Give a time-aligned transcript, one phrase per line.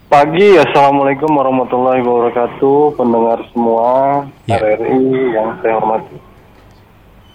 [0.08, 4.56] Pagi, Assalamualaikum warahmatullahi wabarakatuh, pendengar semua ya.
[4.56, 6.16] RRI yang saya hormati.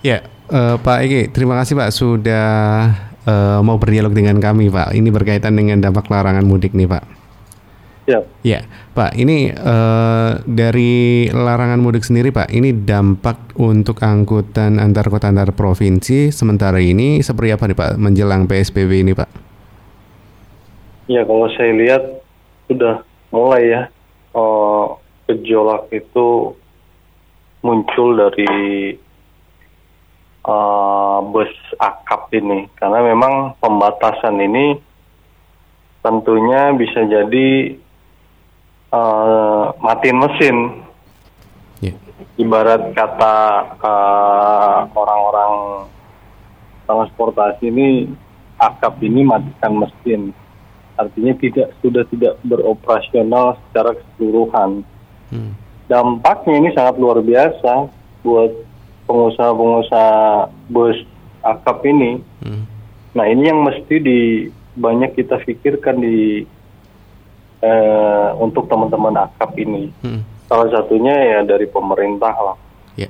[0.01, 2.51] Ya, Uh, Pak Ege, terima kasih Pak sudah
[3.23, 4.91] uh, mau berdialog dengan kami Pak.
[4.91, 7.03] Ini berkaitan dengan dampak larangan mudik nih Pak.
[8.03, 8.19] Ya.
[8.43, 8.59] Ya,
[8.91, 9.15] Pak.
[9.15, 12.51] Ini uh, dari larangan mudik sendiri Pak.
[12.51, 18.43] Ini dampak untuk angkutan antar kota antar provinsi sementara ini seperti apa nih Pak menjelang
[18.43, 19.29] PSBB ini Pak?
[21.07, 22.03] Ya, kalau saya lihat
[22.67, 23.81] sudah mulai ya
[24.35, 24.99] uh,
[25.31, 26.51] gejolak itu
[27.63, 28.99] muncul dari
[30.47, 34.79] uh, bus akap ini karena memang pembatasan ini
[36.03, 37.79] tentunya bisa jadi
[38.91, 40.57] uh, matiin mesin
[41.79, 41.95] yeah.
[42.35, 43.35] ibarat kata
[43.79, 45.87] uh, orang-orang
[46.83, 48.11] transportasi ini
[48.59, 50.35] akap ini matikan mesin
[50.93, 54.85] artinya tidak sudah tidak beroperasional secara keseluruhan
[55.33, 55.51] hmm.
[55.89, 57.89] dampaknya ini sangat luar biasa
[58.21, 58.51] buat
[59.07, 60.97] pengusaha-pengusaha bus
[61.43, 62.23] akap ini.
[62.43, 62.63] Hmm.
[63.13, 64.19] Nah ini yang mesti di
[64.73, 66.41] banyak kita pikirkan di
[67.61, 69.93] uh, untuk teman-teman akap ini.
[70.01, 70.25] Hmm.
[70.49, 72.57] Salah satunya ya dari pemerintah lah.
[72.97, 73.09] Ya.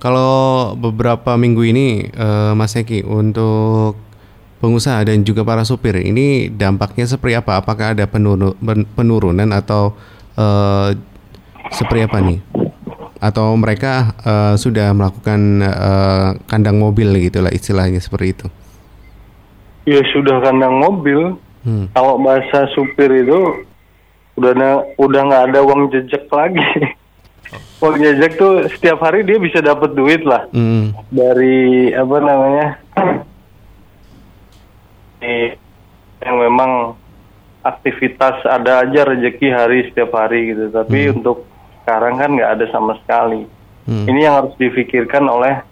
[0.00, 3.96] Kalau beberapa minggu ini, uh, Mas Eki, untuk
[4.58, 7.62] pengusaha dan juga para supir ini dampaknya seperti apa?
[7.62, 8.04] Apakah ada
[8.94, 9.94] penurunan atau
[10.34, 10.90] uh,
[11.70, 12.38] seperti apa nih?
[13.18, 18.46] Atau mereka uh, sudah melakukan uh, kandang mobil gitulah istilahnya seperti itu?
[19.86, 21.38] Ya sudah kandang mobil.
[21.66, 21.90] Hmm.
[21.92, 23.66] Kalau bahasa supir itu
[24.38, 24.54] udah
[24.94, 26.62] udah nggak ada uang jejak lagi.
[27.80, 27.88] Oh.
[27.90, 30.94] uang jejak tuh setiap hari dia bisa dapat duit lah hmm.
[31.10, 32.66] dari apa namanya
[36.28, 36.94] yang memang
[37.64, 40.70] aktivitas ada aja rezeki hari setiap hari gitu.
[40.70, 41.14] Tapi hmm.
[41.20, 41.48] untuk
[41.88, 43.48] sekarang kan nggak ada sama sekali.
[43.88, 44.04] Hmm.
[44.04, 45.64] Ini yang harus difikirkan oleh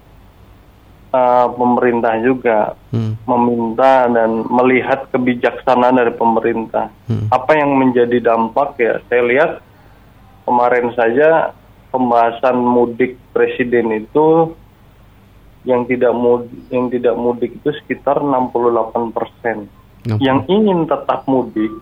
[1.12, 3.28] uh, pemerintah juga, hmm.
[3.28, 6.88] meminta dan melihat kebijaksanaan dari pemerintah.
[7.04, 7.28] Hmm.
[7.28, 8.96] Apa yang menjadi dampak ya?
[9.12, 9.50] Saya lihat
[10.48, 11.52] kemarin saja
[11.92, 14.56] pembahasan mudik presiden itu
[15.68, 19.68] yang tidak mudik, yang tidak mudik itu sekitar 68 persen.
[20.08, 20.16] Okay.
[20.24, 21.76] Yang ingin tetap mudik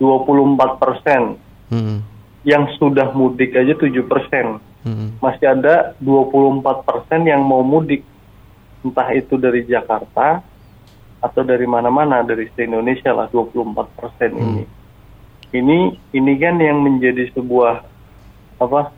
[0.00, 1.36] 24 persen.
[1.68, 2.13] Hmm
[2.44, 4.60] yang sudah mudik aja 7 persen.
[4.84, 5.16] Hmm.
[5.18, 8.04] Masih ada 24 persen yang mau mudik.
[8.84, 10.44] Entah itu dari Jakarta
[11.24, 14.44] atau dari mana-mana, dari Indonesia lah 24 persen hmm.
[14.44, 14.64] ini.
[15.54, 15.78] Ini
[16.12, 17.80] ini kan yang menjadi sebuah
[18.60, 18.92] apa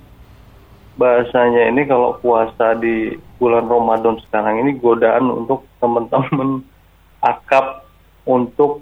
[0.96, 6.64] bahasanya ini kalau puasa di bulan Ramadan sekarang ini godaan untuk teman-teman
[7.32, 7.84] akap
[8.24, 8.80] untuk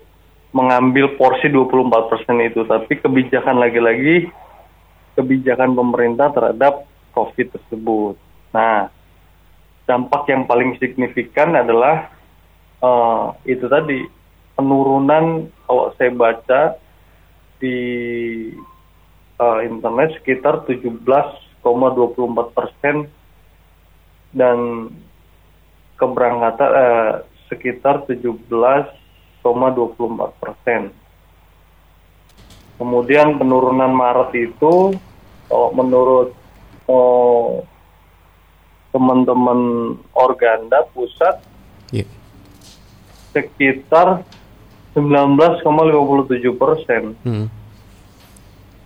[0.54, 2.14] mengambil porsi 24%
[2.46, 4.30] itu tapi kebijakan lagi-lagi
[5.14, 8.18] kebijakan pemerintah terhadap COVID tersebut.
[8.50, 8.90] Nah,
[9.86, 12.10] dampak yang paling signifikan adalah
[12.82, 14.06] uh, itu tadi
[14.54, 16.78] penurunan kalau saya baca
[17.58, 17.78] di
[19.38, 23.06] uh, internet sekitar 17,24 persen
[24.34, 24.90] dan
[25.94, 30.90] keberangkatan uh, sekitar 17,24 persen.
[32.74, 34.94] Kemudian penurunan Maret itu
[35.46, 36.34] kalau menurut
[36.90, 37.62] oh,
[38.90, 41.42] teman-teman organda pusat
[41.90, 42.06] yeah.
[43.34, 44.22] sekitar
[44.94, 45.62] 19,57
[46.54, 47.46] persen hmm.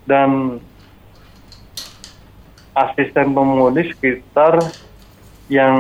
[0.09, 0.61] dan
[2.73, 4.57] asisten pemudi sekitar
[5.53, 5.77] yang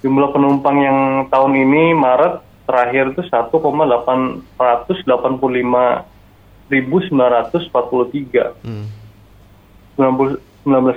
[0.00, 4.46] jumlah penumpang yang tahun ini Maret terakhir itu 1,885
[6.70, 8.54] 1943.
[8.62, 8.86] Hmm.
[9.98, 10.38] 19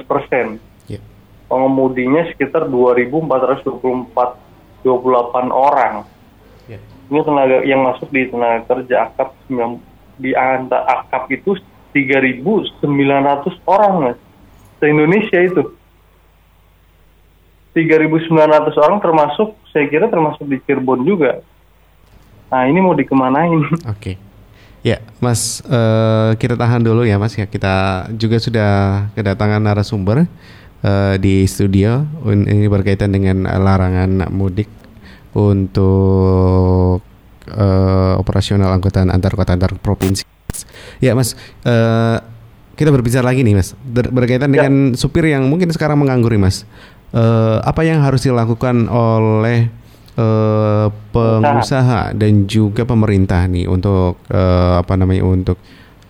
[0.06, 0.62] persen.
[0.86, 1.02] Yeah.
[1.50, 6.06] Pengemudinya sekitar 2.424 28 orang.
[6.70, 6.78] Yeah.
[7.10, 9.34] Ini tenaga yang masuk di tenaga kerja akap
[10.22, 11.58] di antara akap itu
[11.94, 12.82] 3.900
[13.66, 14.18] orang mas
[14.82, 15.64] se Indonesia itu
[17.74, 21.42] 3.900 orang termasuk saya kira termasuk di Cirebon juga
[22.54, 24.16] nah ini mau dikemanain oke okay.
[24.84, 27.40] Ya, Mas, uh, kita tahan dulu ya, Mas.
[27.40, 28.72] Ya, kita juga sudah
[29.16, 30.28] kedatangan narasumber
[30.84, 32.04] uh, di studio.
[32.28, 34.68] Ini berkaitan dengan larangan mudik
[35.32, 37.00] untuk
[37.48, 40.28] uh, operasional angkutan antar kota antar provinsi.
[41.00, 41.40] Ya, Mas.
[41.64, 42.20] Uh,
[42.76, 43.80] kita berbicara lagi nih, Mas.
[43.88, 44.68] Ber berkaitan ya.
[44.68, 46.68] dengan supir yang mungkin sekarang menganggur, Mas.
[47.16, 49.72] Uh, apa yang harus dilakukan oleh
[50.18, 55.58] uh, pengusaha dan juga pemerintah nih untuk uh, apa namanya untuk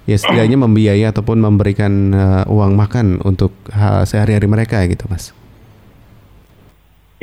[0.03, 3.55] ya setidaknya membiayai ataupun memberikan uh, uang makan untuk
[4.03, 5.31] sehari-hari mereka gitu, Mas.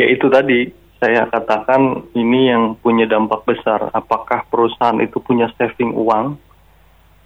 [0.00, 3.88] Ya itu tadi saya katakan ini yang punya dampak besar.
[3.93, 6.37] Apakah perusahaan itu punya saving uang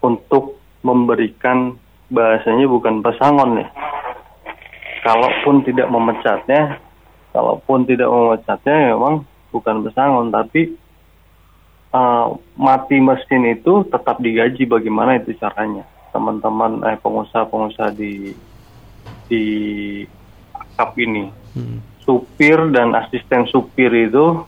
[0.03, 1.75] untuk memberikan
[2.11, 3.69] bahasanya bukan pesangon ya.
[5.03, 6.79] Kalaupun tidak memecatnya,
[7.35, 10.75] kalaupun tidak memecatnya memang bukan pesangon, tapi
[11.95, 14.67] uh, mati mesin itu tetap digaji.
[14.67, 15.87] Bagaimana itu caranya?
[16.11, 18.35] Teman-teman eh pengusaha-pengusaha di
[19.31, 19.45] di
[20.51, 22.03] akap ini, hmm.
[22.03, 24.43] supir dan asisten supir itu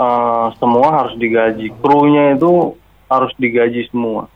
[0.00, 1.68] uh, semua harus digaji.
[1.84, 2.72] Krunya itu
[3.12, 4.32] harus digaji semua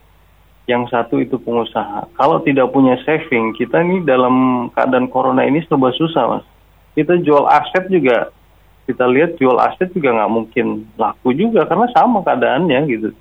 [0.70, 2.06] yang satu itu pengusaha.
[2.14, 6.46] Kalau tidak punya saving, kita ini dalam keadaan corona ini serba susah, mas.
[6.94, 8.31] Kita jual aset juga,
[8.90, 10.66] kita lihat jual aset juga nggak mungkin
[10.98, 13.14] laku juga karena sama keadaannya gitu.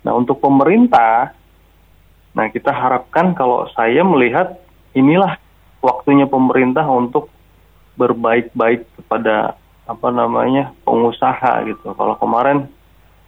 [0.00, 1.36] Nah untuk pemerintah,
[2.32, 4.56] nah kita harapkan kalau saya melihat
[4.96, 5.36] inilah
[5.84, 7.28] waktunya pemerintah untuk
[8.00, 11.92] berbaik-baik kepada apa namanya pengusaha gitu.
[11.92, 12.64] Kalau kemarin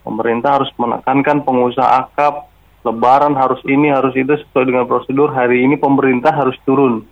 [0.01, 2.53] pemerintah harus menekankan pengusaha akap
[2.83, 5.31] Lebaran harus ini, harus itu sesuai dengan prosedur.
[5.31, 7.07] Hari ini pemerintah harus turun.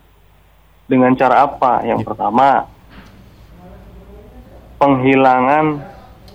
[0.90, 1.86] Dengan cara apa?
[1.86, 2.06] Yang ya.
[2.10, 2.66] pertama,
[4.80, 5.84] penghilangan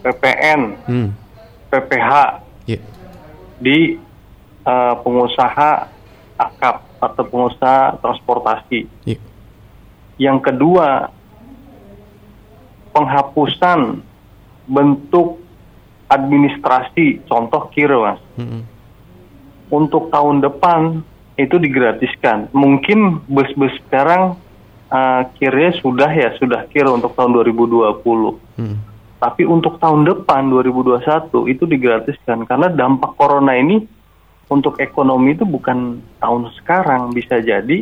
[0.05, 1.09] PPN, hmm.
[1.73, 2.11] PPH
[2.69, 2.79] ya.
[3.57, 3.97] di
[4.63, 5.89] uh, pengusaha
[6.37, 8.85] akap atau pengusaha transportasi.
[9.09, 9.17] Ya.
[10.21, 11.09] Yang kedua,
[12.93, 14.05] penghapusan
[14.69, 15.41] bentuk
[16.05, 18.21] administrasi, contoh kira mas.
[18.37, 18.75] Hmm
[19.73, 21.01] untuk tahun depan
[21.35, 22.51] itu digratiskan.
[22.53, 24.37] Mungkin bus-bus sekarang
[24.95, 27.99] uh, kirnya sudah ya sudah kir untuk tahun 2020.
[28.55, 28.77] Hmm.
[29.19, 33.83] Tapi untuk tahun depan 2021 itu digratiskan karena dampak corona ini
[34.47, 37.81] untuk ekonomi itu bukan tahun sekarang bisa jadi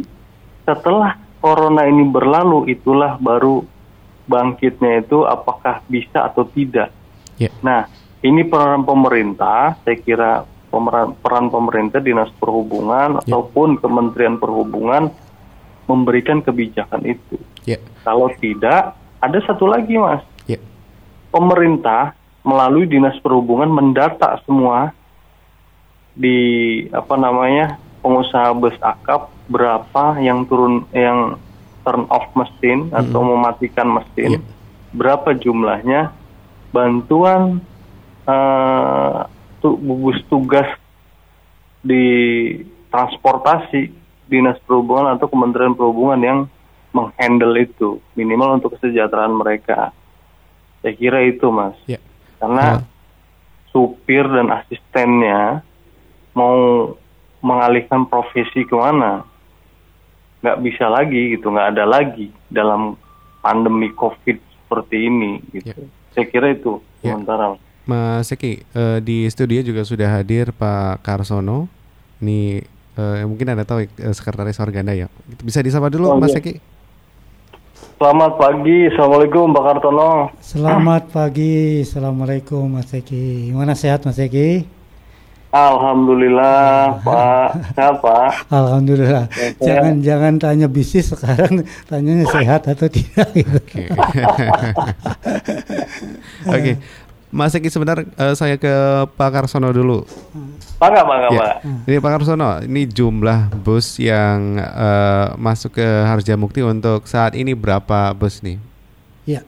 [0.63, 3.67] setelah corona ini berlalu itulah baru
[4.23, 6.95] bangkitnya itu apakah bisa atau tidak.
[7.35, 7.51] Yeah.
[7.59, 7.91] Nah,
[8.23, 10.31] ini peran pemerintah saya kira
[10.71, 13.23] pemeran, peran pemerintah dinas perhubungan yeah.
[13.27, 15.11] ataupun Kementerian Perhubungan
[15.87, 17.35] memberikan kebijakan itu.
[17.67, 17.83] Yeah.
[18.03, 20.61] Kalau tidak, ada satu lagi mas, yeah.
[21.31, 24.91] pemerintah melalui dinas perhubungan mendata semua
[26.13, 26.37] di
[26.91, 31.39] apa namanya pengusaha bus akap berapa yang turun yang
[31.87, 32.99] turn off mesin mm -hmm.
[32.99, 34.43] atau mematikan mesin, yeah.
[34.95, 36.11] berapa jumlahnya,
[36.71, 37.63] bantuan
[38.27, 39.27] uh,
[39.63, 40.67] gugus tugas
[41.83, 42.03] di
[42.91, 46.39] transportasi dinas perhubungan atau kementerian perhubungan yang
[46.93, 49.91] menghandle itu minimal untuk kesejahteraan mereka
[50.83, 51.97] saya kira itu mas ya.
[52.37, 52.85] karena ya.
[53.73, 55.65] supir dan asistennya
[56.37, 56.91] mau
[57.41, 59.25] mengalihkan profesi ke mana
[60.43, 62.99] nggak bisa lagi gitu nggak ada lagi dalam
[63.39, 65.87] pandemi covid seperti ini gitu ya.
[66.13, 67.15] saya kira itu ya.
[67.15, 71.67] sementara Mas Eki, uh, di studio juga sudah hadir Pak Karsono.
[72.23, 72.63] Ini
[72.97, 75.07] uh, mungkin Anda tahu uh, sekretaris Organda ya.
[75.41, 76.41] Bisa disapa dulu oh, Mas iya.
[76.41, 76.53] Eki.
[77.93, 80.11] Selamat pagi, Assalamualaikum Pak Kartono.
[80.43, 83.53] Selamat pagi, Assalamualaikum Mas Eki.
[83.53, 84.67] Gimana sehat Mas Eki?
[85.53, 88.49] Alhamdulillah Pak, Pak.
[88.49, 89.29] Alhamdulillah.
[89.37, 93.29] Ya, jangan jangan tanya bisnis sekarang, tanyanya sehat atau tidak.
[93.61, 93.83] Oke.
[96.43, 96.75] Okay.
[97.33, 98.69] Mas Eki sebentar uh, saya ke
[99.17, 100.05] Pak Karsono dulu.
[100.77, 101.29] Pak Pak ya.
[101.33, 101.53] Pak.
[101.89, 108.13] Ini Pak Karsono, ini jumlah bus yang uh, masuk ke Harjamukti untuk saat ini berapa
[108.13, 108.61] bus nih?
[109.25, 109.41] Ya.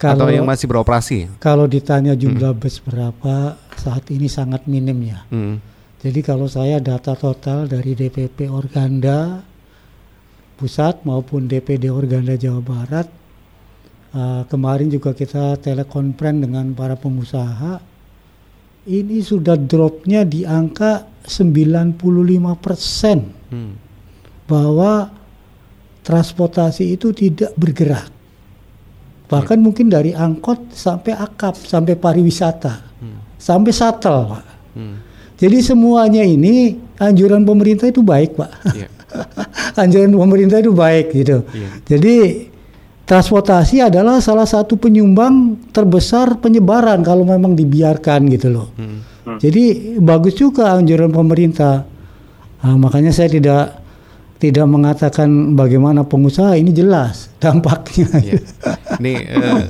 [0.00, 1.28] Kalau, Atau yang masih beroperasi?
[1.36, 2.60] Kalau ditanya jumlah hmm.
[2.64, 5.20] bus berapa, saat ini sangat minim ya.
[5.28, 5.60] Hmm.
[6.00, 9.44] Jadi kalau saya data total dari DPP Organda
[10.56, 13.08] pusat maupun DPD Organda Jawa Barat
[14.16, 17.94] uh, kemarin juga kita telekonferensi dengan para pengusaha.
[18.86, 21.98] Ini sudah dropnya di angka 95
[22.62, 23.18] persen
[23.50, 23.72] hmm.
[24.46, 25.10] bahwa
[26.06, 28.06] transportasi itu tidak bergerak.
[29.26, 29.62] Bahkan ya.
[29.62, 33.18] mungkin dari angkot sampai akap, sampai pariwisata, hmm.
[33.42, 34.44] sampai Pak.
[34.78, 35.02] Hmm.
[35.34, 38.50] Jadi semuanya ini anjuran pemerintah itu baik, Pak.
[38.72, 38.90] Yeah.
[39.82, 41.42] anjuran pemerintah itu baik gitu.
[41.50, 41.74] Yeah.
[41.90, 42.16] Jadi
[43.06, 48.68] transportasi adalah salah satu penyumbang terbesar penyebaran kalau memang dibiarkan gitu loh.
[48.74, 49.06] Hmm.
[49.22, 49.38] Hmm.
[49.38, 51.86] Jadi bagus juga anjuran pemerintah.
[52.66, 53.86] Nah, makanya saya tidak
[54.36, 58.10] tidak mengatakan bagaimana pengusaha ini jelas dampaknya.
[58.20, 58.42] Ya.
[58.98, 59.60] Ini uh,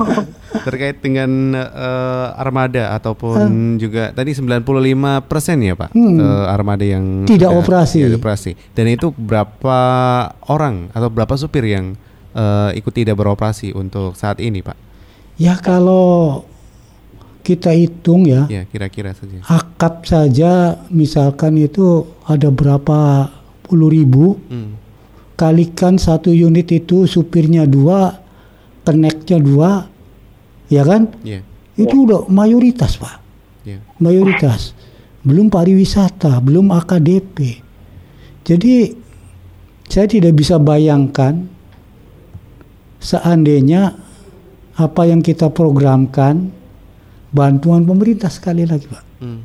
[0.65, 4.65] terkait dengan uh, armada ataupun uh, juga tadi 95
[5.29, 8.01] persen ya Pak hmm, uh, armada yang tidak operasi.
[8.01, 8.51] Tidak operasi.
[8.73, 9.79] Dan itu berapa
[10.49, 12.01] orang atau berapa supir yang
[12.37, 14.77] uh, ikut tidak beroperasi untuk saat ini Pak?
[15.41, 16.45] Ya kalau
[17.41, 19.41] kita hitung ya, ya kira-kira saja.
[19.49, 23.31] Akap saja misalkan itu ada berapa
[23.67, 24.71] puluh ribu hmm.
[25.35, 28.15] kalikan satu unit itu supirnya dua
[28.87, 29.71] keneknya dua
[30.71, 31.43] ya kan yeah.
[31.75, 33.19] itu udah mayoritas pak
[33.67, 33.83] yeah.
[33.99, 34.71] mayoritas
[35.27, 37.63] belum pariwisata belum AKDP
[38.47, 38.95] jadi
[39.91, 41.51] saya tidak bisa bayangkan
[43.01, 43.95] seandainya
[44.77, 46.53] apa yang kita programkan
[47.33, 49.41] bantuan pemerintah sekali lagi pak hmm.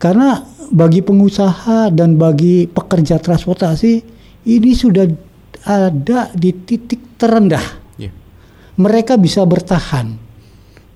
[0.00, 3.92] karena bagi pengusaha dan bagi pekerja transportasi
[4.48, 5.04] ini sudah
[5.62, 7.62] ada di titik terendah.
[8.00, 8.14] Yeah.
[8.80, 10.16] Mereka bisa bertahan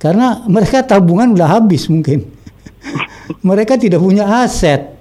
[0.01, 2.27] karena mereka tabungan udah habis mungkin.
[3.47, 4.97] mereka tidak punya aset.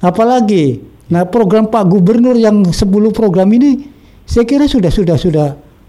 [0.00, 3.89] Apalagi nah program Pak Gubernur yang 10 program ini
[4.30, 5.48] saya kira sudah sudah sudah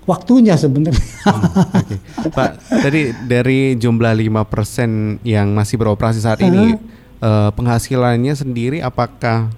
[0.10, 1.06] waktunya sebenarnya.
[1.22, 1.46] Hmm,
[1.78, 1.98] okay.
[2.34, 2.50] Pak,
[2.82, 6.74] tadi dari jumlah 5% yang masih beroperasi saat ini
[7.22, 9.54] uh, penghasilannya sendiri apakah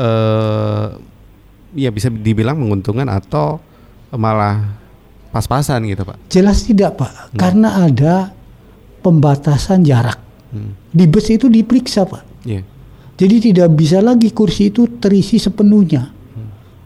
[0.00, 0.96] uh,
[1.76, 3.60] ya bisa dibilang menguntungkan atau
[4.14, 4.72] malah
[5.28, 6.16] pas-pasan gitu pak?
[6.32, 7.36] Jelas tidak pak, hmm.
[7.36, 8.32] karena ada
[9.04, 10.16] pembatasan jarak.
[10.48, 10.72] Hmm.
[10.88, 12.24] Di bus itu diperiksa pak.
[12.46, 12.64] Yeah.
[13.20, 16.13] Jadi tidak bisa lagi kursi itu terisi sepenuhnya.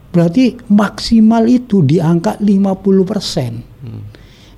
[0.09, 3.61] Berarti maksimal itu di angka 50 persen.
[3.85, 4.01] Hmm.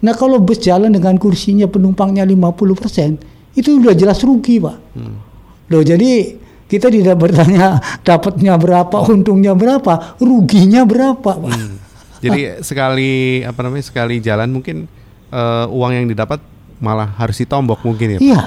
[0.02, 3.20] Nah kalau bus jalan dengan kursinya penumpangnya 50 persen,
[3.54, 4.78] itu sudah jelas rugi pak.
[4.96, 5.20] Hmm.
[5.68, 6.40] Loh jadi
[6.72, 11.52] kita tidak bertanya dapatnya berapa, untungnya berapa, ruginya berapa, Pak.
[11.52, 11.76] Hmm.
[12.24, 14.88] Jadi sekali apa namanya sekali jalan mungkin
[15.36, 16.40] uh, uang yang didapat
[16.80, 18.20] malah harus ditombok mungkin ya.
[18.20, 18.24] Pak?
[18.24, 18.42] Iya,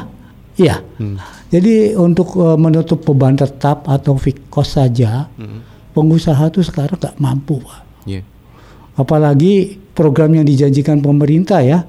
[0.57, 0.77] iya.
[0.97, 1.21] Hmm.
[1.53, 5.74] Jadi untuk uh, menutup beban tetap atau fixed cost saja, hmm.
[5.95, 7.81] Pengusaha itu sekarang nggak mampu, Pak.
[8.05, 8.27] Yeah.
[8.99, 11.87] Apalagi program yang dijanjikan pemerintah ya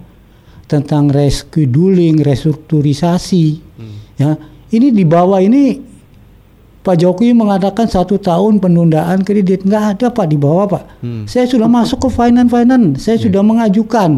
[0.70, 3.98] tentang rescheduling, restrukturisasi, hmm.
[4.18, 4.38] ya
[4.74, 5.82] ini di bawah ini
[6.86, 10.84] Pak Jokowi mengatakan satu tahun penundaan kredit nggak ada Pak di bawah Pak.
[11.02, 11.24] Hmm.
[11.26, 13.26] Saya sudah masuk ke finance finance, saya yeah.
[13.26, 14.12] sudah mengajukan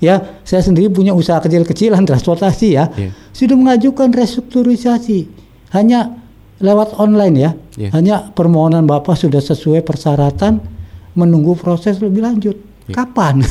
[0.00, 3.12] ya saya sendiri punya usaha kecil-kecilan transportasi ya yeah.
[3.36, 5.28] sudah mengajukan restrukturisasi
[5.76, 6.19] hanya
[6.60, 7.50] lewat online ya
[7.80, 7.90] yeah.
[7.96, 10.60] hanya permohonan bapak sudah sesuai persyaratan
[11.16, 12.96] menunggu proses lebih lanjut yeah.
[12.96, 13.42] kapan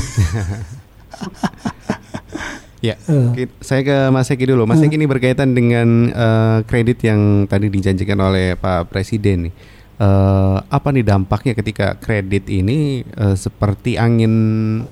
[2.80, 3.36] Ya, uh.
[3.60, 4.64] saya ke Mas Eki dulu.
[4.64, 4.88] Mas uh.
[4.88, 9.54] Eki ini berkaitan dengan uh, kredit yang tadi dijanjikan oleh Pak Presiden nih.
[10.00, 14.32] Uh, apa nih dampaknya ketika kredit ini uh, seperti angin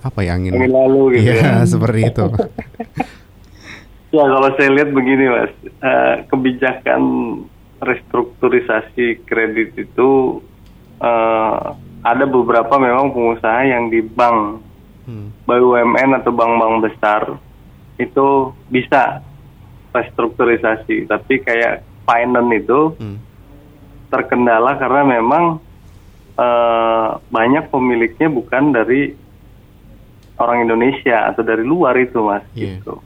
[0.04, 0.52] apa ya angin?
[0.52, 1.40] Angin lalu gitu ya.
[1.40, 1.52] ya.
[1.72, 2.26] seperti itu.
[4.12, 7.00] ya kalau saya lihat begini mas, uh, kebijakan
[7.78, 10.42] restrukturisasi kredit itu
[10.98, 14.62] uh, ada beberapa memang pengusaha yang di bank
[15.06, 15.46] hmm.
[15.46, 17.38] BUMN atau bank-bank besar
[17.98, 19.22] itu bisa
[19.90, 23.18] restrukturisasi tapi kayak finance itu hmm.
[24.10, 25.44] terkendala karena memang
[26.38, 29.14] uh, banyak pemiliknya bukan dari
[30.38, 32.78] orang Indonesia atau dari luar itu mas yeah.
[32.78, 33.02] gitu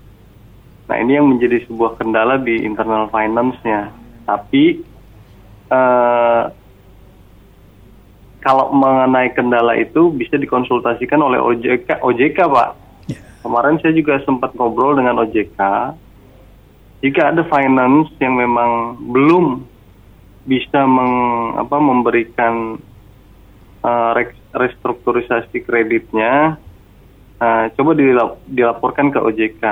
[0.90, 4.84] nah ini yang menjadi sebuah kendala di internal finance-nya tapi
[5.70, 6.50] uh,
[8.42, 12.82] kalau mengenai kendala itu bisa dikonsultasikan oleh OJK OJK pak
[13.42, 15.58] Kemarin saya juga sempat ngobrol dengan OJK.
[17.02, 19.66] Jika ada finance yang memang belum
[20.46, 21.14] bisa meng,
[21.58, 22.78] apa, memberikan
[23.82, 24.12] uh,
[24.54, 26.54] restrukturisasi kreditnya,
[27.42, 29.62] uh, coba dilap, dilaporkan ke OJK.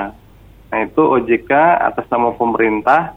[0.75, 3.15] Nah itu OJK atas nama pemerintah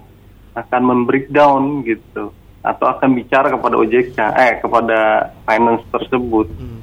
[0.55, 2.31] akan membreakdown gitu
[2.65, 4.99] atau akan bicara kepada OJK eh kepada
[5.45, 6.49] finance tersebut.
[6.57, 6.81] Hmm.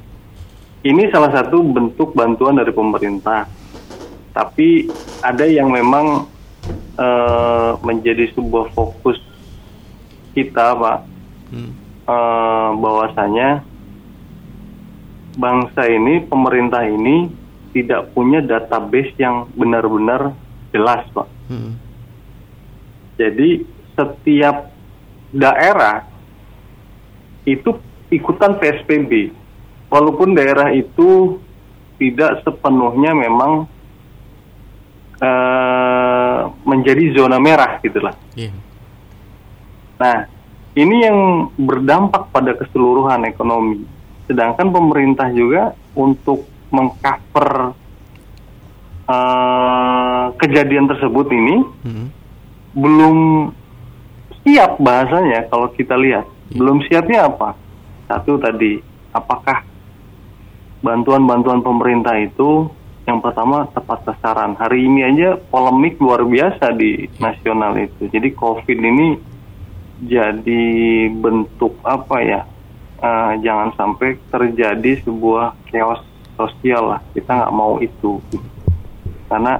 [0.82, 3.46] ini salah satu bentuk bantuan dari pemerintah.
[4.32, 4.88] Tapi
[5.22, 6.26] ada yang memang
[6.96, 9.20] uh, menjadi sebuah fokus
[10.32, 10.98] kita, Pak,
[11.52, 11.72] hmm.
[12.08, 13.62] uh, bahwasanya
[15.36, 17.28] bangsa ini, pemerintah ini
[17.76, 20.32] tidak punya database yang benar-benar
[20.72, 21.28] jelas, Pak.
[21.52, 21.76] Hmm.
[23.22, 23.62] Jadi
[23.94, 24.74] setiap
[25.30, 26.02] daerah
[27.46, 27.78] itu
[28.10, 29.30] ikutan PSBB
[29.86, 31.38] walaupun daerah itu
[32.02, 33.70] tidak sepenuhnya memang
[35.22, 38.18] uh, menjadi zona merah gitulah.
[38.34, 38.50] Yeah.
[40.02, 40.26] Nah,
[40.74, 41.18] ini yang
[41.54, 43.86] berdampak pada keseluruhan ekonomi.
[44.26, 47.76] Sedangkan pemerintah juga untuk mengcover
[49.06, 52.06] uh, kejadian tersebut ini hmm.
[52.72, 53.48] Belum
[54.42, 56.26] siap bahasanya kalau kita lihat.
[56.26, 56.58] Yeah.
[56.58, 57.56] Belum siapnya apa?
[58.08, 58.80] Satu tadi,
[59.14, 59.64] apakah
[60.82, 62.68] bantuan-bantuan pemerintah itu
[63.02, 64.54] yang pertama tepat sasaran.
[64.54, 68.06] Hari ini aja polemik luar biasa di nasional itu.
[68.06, 69.08] Jadi COVID ini
[70.06, 70.64] jadi
[71.10, 72.42] bentuk apa ya?
[73.02, 75.98] Uh, jangan sampai terjadi sebuah chaos
[76.38, 77.00] sosial lah.
[77.10, 78.22] Kita nggak mau itu.
[79.26, 79.58] Karena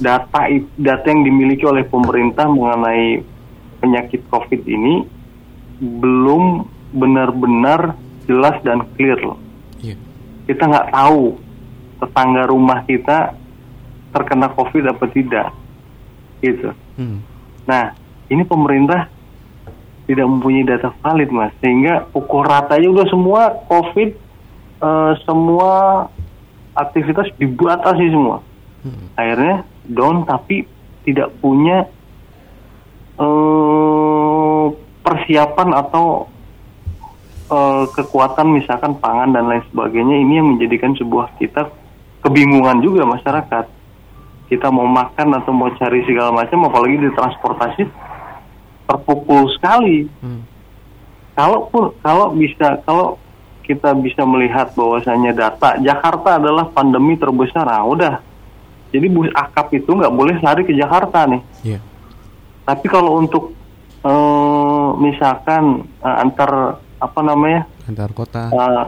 [0.00, 0.40] data
[0.76, 3.24] data yang dimiliki oleh pemerintah mengenai
[3.80, 5.04] penyakit COVID ini
[5.80, 7.96] belum benar-benar
[8.28, 9.40] jelas dan clear loh
[10.50, 11.38] kita nggak tahu
[12.02, 13.38] tetangga rumah kita
[14.10, 15.54] terkena COVID apa tidak,
[16.42, 16.74] gitu.
[16.98, 17.22] Hmm.
[17.70, 17.94] Nah,
[18.26, 19.06] ini pemerintah
[20.10, 24.10] tidak mempunyai data valid mas, sehingga pukul ratanya udah semua COVID,
[24.82, 25.72] uh, semua
[26.74, 28.42] aktivitas dibatasi semua.
[28.80, 29.06] Hmm.
[29.16, 30.64] Akhirnya down tapi
[31.04, 31.88] tidak punya
[33.20, 34.66] uh,
[35.00, 36.28] persiapan atau
[37.50, 41.68] uh, kekuatan misalkan pangan dan lain sebagainya ini yang menjadikan sebuah kita
[42.22, 43.66] kebingungan juga masyarakat
[44.50, 47.82] kita mau makan atau mau cari segala macam apalagi di transportasi
[48.86, 50.42] terpukul sekali hmm.
[51.38, 53.16] kalau pun kalau bisa kalau
[53.62, 58.29] kita bisa melihat bahwasanya data Jakarta adalah pandemi terbesar nah udah
[58.90, 61.80] jadi bus akap itu nggak boleh lari ke Jakarta nih yeah.
[62.66, 63.54] tapi kalau untuk
[64.02, 68.84] uh, misalkan uh, antar apa namanya antar kota uh,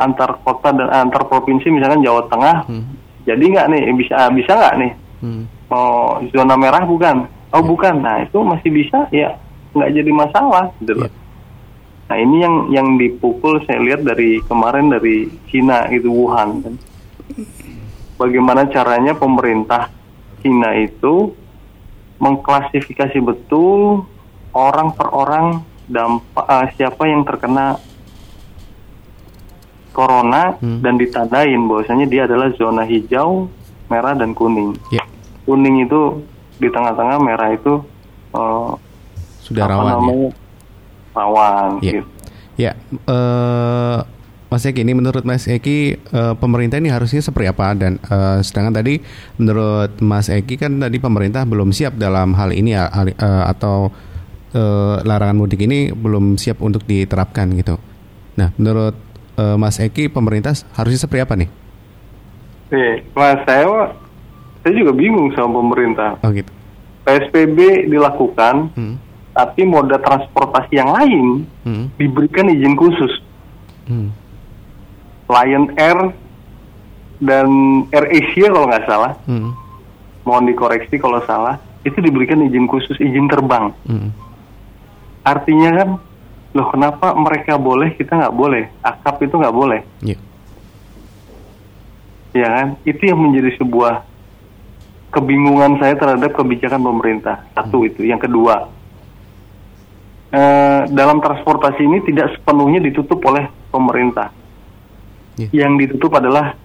[0.00, 2.84] antar kota dan antar provinsi misalkan Jawa Tengah hmm.
[3.24, 4.92] jadi nggak nih bisa bisa nggak nih
[5.24, 5.42] hmm.
[5.70, 7.68] mau zona merah bukan oh yeah.
[7.68, 9.36] bukan nah itu masih bisa ya
[9.76, 11.12] nggak jadi masalah gitu yeah.
[12.10, 16.74] nah ini yang yang dipukul saya lihat dari kemarin dari Cina itu Wuhan kan
[18.20, 19.88] bagaimana caranya pemerintah
[20.44, 21.32] Cina itu
[22.20, 24.04] mengklasifikasi betul
[24.52, 27.80] orang per orang dampak uh, siapa yang terkena
[29.90, 30.84] corona hmm.
[30.84, 33.50] dan ditandain bahwasanya dia adalah zona hijau,
[33.90, 34.76] merah dan kuning.
[34.92, 35.08] Yeah.
[35.48, 36.22] Kuning itu
[36.62, 37.82] di tengah-tengah, merah itu
[38.36, 38.76] uh,
[39.42, 39.82] sudah rawan.
[39.82, 39.92] Ya?
[39.96, 40.30] Namanya, ya?
[41.16, 41.70] Rawan.
[41.80, 41.92] Yeah.
[41.96, 42.06] Gitu.
[42.60, 42.72] Ya,
[43.08, 44.04] uh,
[44.50, 48.82] Mas Eki ini menurut Mas Eki uh, pemerintah ini harusnya seperti apa dan uh, sedangkan
[48.82, 48.98] tadi
[49.38, 52.90] menurut Mas Eki kan tadi pemerintah belum siap dalam hal ini uh,
[53.46, 53.94] atau
[54.54, 57.78] uh, larangan mudik ini belum siap untuk diterapkan gitu.
[58.38, 58.96] Nah, menurut
[59.38, 61.48] uh, Mas Eki, pemerintah harusnya seperti apa nih?
[62.70, 63.94] Nih, Mas saya,
[64.62, 66.16] saya juga bingung sama pemerintah.
[66.22, 66.50] Oh gitu.
[67.04, 68.96] PSBB dilakukan, hmm.
[69.34, 71.26] tapi moda transportasi yang lain
[71.66, 71.86] hmm.
[71.96, 73.12] diberikan izin khusus.
[73.90, 74.14] Hmm.
[75.30, 75.98] Lion Air
[77.22, 77.48] dan
[77.94, 79.50] Air Asia kalau nggak salah, hmm.
[80.26, 83.70] mohon dikoreksi kalau salah, itu diberikan izin khusus, izin terbang.
[83.86, 84.10] Hmm.
[85.22, 85.88] Artinya kan
[86.50, 88.66] loh kenapa mereka boleh kita nggak boleh?
[88.82, 89.80] Akap itu nggak boleh?
[90.02, 90.20] Yeah.
[92.34, 92.68] ya kan?
[92.82, 94.02] Itu yang menjadi sebuah
[95.14, 97.46] kebingungan saya terhadap kebijakan pemerintah.
[97.54, 97.88] Satu hmm.
[97.92, 98.00] itu.
[98.08, 98.66] Yang kedua
[100.32, 104.39] eh, dalam transportasi ini tidak sepenuhnya ditutup oleh pemerintah
[105.36, 105.50] yeah.
[105.52, 106.56] yang ditutup adalah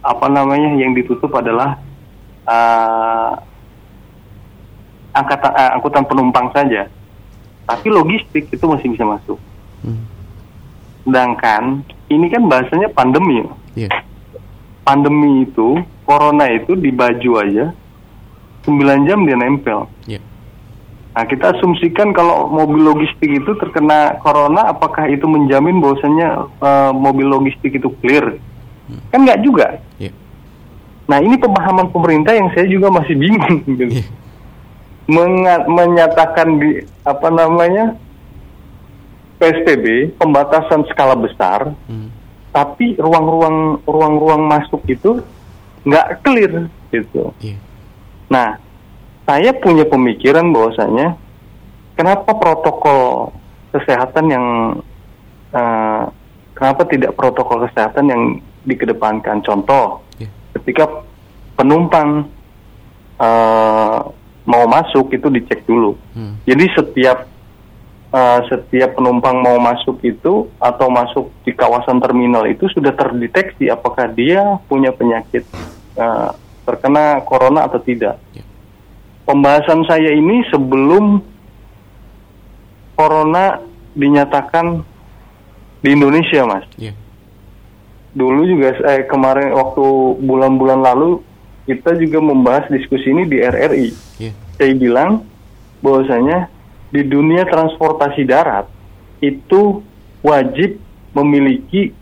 [0.00, 1.80] apa namanya yang ditutup adalah
[2.46, 3.32] uh,
[5.16, 6.88] angkatan uh, angkutan penumpang saja
[7.70, 9.38] tapi logistik itu masih bisa masuk.
[9.86, 10.02] Hmm.
[11.06, 13.46] Sedangkan ini kan bahasanya pandemi.
[13.78, 13.94] Yeah.
[14.82, 17.70] Pandemi itu, corona itu di baju aja
[18.66, 19.86] 9 jam dia nempel.
[20.10, 20.22] Yeah.
[21.10, 27.26] Nah, kita asumsikan kalau mobil logistik itu terkena corona, apakah itu menjamin bahwasanya uh, mobil
[27.26, 28.38] logistik itu clear?
[28.86, 29.02] Hmm.
[29.10, 29.82] Kan nggak juga.
[29.98, 30.14] Yeah.
[31.10, 33.58] Nah, ini pemahaman pemerintah yang saya juga masih bingung.
[33.68, 33.84] Gitu.
[33.90, 34.20] Yeah
[35.66, 37.98] menyatakan di apa namanya
[39.40, 42.08] PSBB pembatasan skala besar, hmm.
[42.54, 45.24] tapi ruang-ruang ruang-ruang masuk itu
[45.82, 47.32] nggak clear gitu.
[47.40, 47.58] Yeah.
[48.28, 48.60] Nah,
[49.30, 51.14] saya punya pemikiran bahwasanya
[51.94, 53.30] kenapa protokol
[53.70, 54.46] kesehatan yang
[55.54, 56.10] uh,
[56.58, 58.22] kenapa tidak protokol kesehatan yang
[58.66, 60.26] dikedepankan contoh yeah.
[60.58, 61.06] ketika
[61.54, 62.26] penumpang
[63.22, 64.02] uh,
[64.42, 65.94] mau masuk itu dicek dulu.
[66.10, 66.34] Hmm.
[66.42, 67.30] Jadi setiap
[68.10, 74.10] uh, setiap penumpang mau masuk itu atau masuk di kawasan terminal itu sudah terdeteksi apakah
[74.10, 75.46] dia punya penyakit
[75.94, 76.34] uh,
[76.66, 78.18] terkena corona atau tidak.
[78.34, 78.49] Yeah.
[79.24, 81.22] Pembahasan saya ini sebelum
[82.98, 83.62] corona
[83.94, 84.82] dinyatakan
[85.80, 86.66] di Indonesia, Mas.
[86.76, 86.96] Yeah.
[88.12, 89.86] Dulu juga eh, kemarin waktu
[90.20, 91.22] bulan-bulan lalu
[91.64, 93.88] kita juga membahas diskusi ini di RRI.
[94.18, 94.34] Yeah.
[94.58, 95.24] Saya bilang
[95.80, 96.50] bahwasanya
[96.90, 98.66] di dunia transportasi darat
[99.22, 99.80] itu
[100.20, 100.76] wajib
[101.14, 101.94] memiliki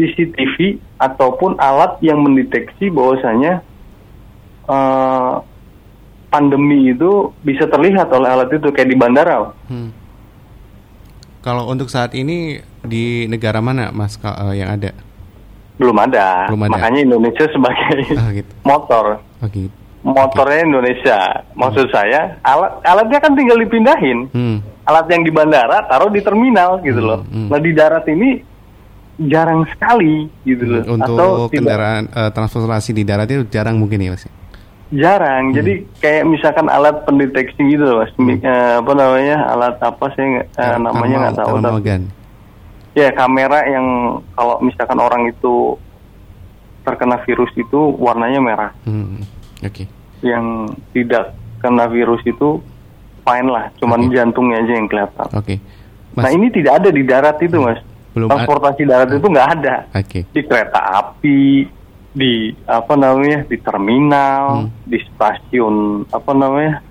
[0.00, 3.60] CCTV ataupun alat yang mendeteksi bahwasanya
[4.66, 5.44] uh,
[6.32, 9.52] pandemi itu bisa terlihat oleh alat itu kayak di bandara.
[9.68, 9.92] Hmm.
[11.44, 14.96] Kalau untuk saat ini di negara mana mas uh, yang ada?
[15.76, 16.48] Belum ada.
[16.48, 16.72] Belum ada.
[16.72, 18.52] Makanya Indonesia sebagai oh, gitu.
[18.64, 19.04] motor.
[19.44, 19.74] Oh, gitu.
[20.02, 20.68] Motornya okay.
[20.72, 21.18] Indonesia.
[21.52, 21.94] Maksud hmm.
[21.94, 24.18] saya alat alatnya kan tinggal dipindahin.
[24.32, 24.56] Hmm.
[24.88, 27.08] Alat yang di bandara taruh di terminal gitu hmm.
[27.10, 27.20] loh.
[27.28, 27.48] Hmm.
[27.52, 28.30] Nah di darat ini
[29.18, 30.82] jarang sekali gitu loh.
[30.88, 34.26] Untuk Atau kendaraan uh, transportasi di darat itu jarang mungkin ya mas?
[34.92, 35.50] Jarang.
[35.50, 35.56] Hmm.
[35.56, 35.72] Jadi
[36.04, 38.12] kayak misalkan alat pendeteksi gitu loh mas.
[38.20, 38.36] Hmm.
[38.44, 41.56] Uh, apa namanya alat apa sih uh, namanya nggak tahu.
[41.58, 41.80] Thermal
[42.92, 45.80] Ya kamera yang kalau misalkan orang itu
[46.84, 48.70] terkena virus itu warnanya merah.
[48.84, 49.24] Hmm.
[49.64, 49.84] Oke.
[49.84, 49.86] Okay.
[50.20, 51.32] Yang tidak
[51.64, 52.60] kena virus itu
[53.22, 54.18] fine lah, cuman okay.
[54.18, 55.28] jantungnya aja yang kelihatan.
[55.32, 55.56] Oke.
[55.56, 55.58] Okay.
[56.12, 57.80] Nah ini tidak ada di darat itu mas.
[58.12, 59.76] Belum Transportasi darat itu nggak ada.
[59.96, 60.04] Oke.
[60.04, 60.22] Okay.
[60.28, 61.64] Di kereta api,
[62.12, 64.84] di apa namanya di terminal, hmm.
[64.84, 66.84] di stasiun apa namanya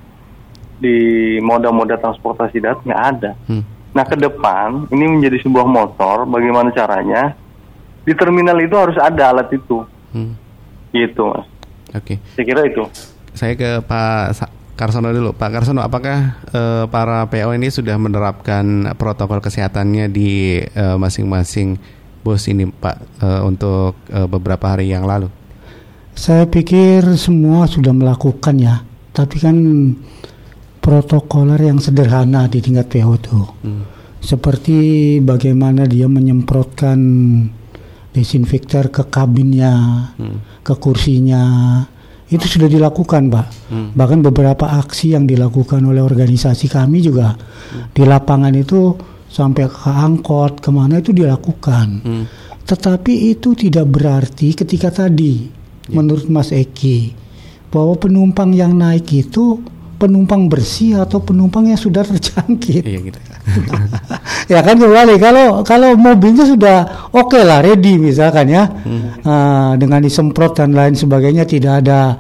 [0.82, 3.32] di moda-moda transportasi darat nggak ada.
[3.46, 3.64] Hmm.
[3.92, 6.26] Nah, ke depan ini menjadi sebuah motor.
[6.26, 7.38] Bagaimana caranya?
[8.02, 9.86] Di terminal itu harus ada alat itu.
[10.10, 10.34] Hmm.
[10.90, 11.46] Gitu, Mas.
[11.94, 12.16] Oke.
[12.16, 12.18] Okay.
[12.34, 12.84] Saya kira itu.
[13.36, 15.36] Saya ke Pak Karsono dulu.
[15.38, 21.78] Pak Karsono, apakah uh, para PO ini sudah menerapkan protokol kesehatannya di uh, masing-masing
[22.22, 25.30] bus ini, Pak, uh, untuk uh, beberapa hari yang lalu?
[26.14, 28.84] Saya pikir semua sudah melakukan ya.
[29.12, 29.58] Tapi kan
[30.82, 33.42] protokoler yang sederhana di tingkat PO itu.
[33.64, 33.84] Hmm.
[34.22, 34.78] Seperti
[35.22, 37.00] bagaimana dia menyemprotkan
[38.12, 39.74] desinfektor ke kabinnya,
[40.18, 40.62] hmm.
[40.66, 41.44] ke kursinya.
[42.32, 43.48] Itu sudah dilakukan, Pak.
[43.72, 43.90] Hmm.
[43.96, 47.96] Bahkan beberapa aksi yang dilakukan oleh organisasi kami juga hmm.
[47.96, 48.96] di lapangan itu
[49.32, 51.88] sampai ke angkot ke mana itu dilakukan.
[52.04, 52.26] Hmm.
[52.68, 55.96] Tetapi itu tidak berarti ketika tadi, yeah.
[55.96, 57.16] menurut Mas Eki,
[57.72, 59.64] bahwa penumpang yang naik itu
[59.96, 62.84] penumpang bersih atau penumpang yang sudah terjangkit.
[62.84, 63.20] Iya gitu.
[64.54, 69.22] ya kan kembali kalau kalau mobilnya sudah oke okay lah ready misalkan ya hmm.
[69.22, 72.18] uh, dengan disemprot dan lain sebagainya tidak ada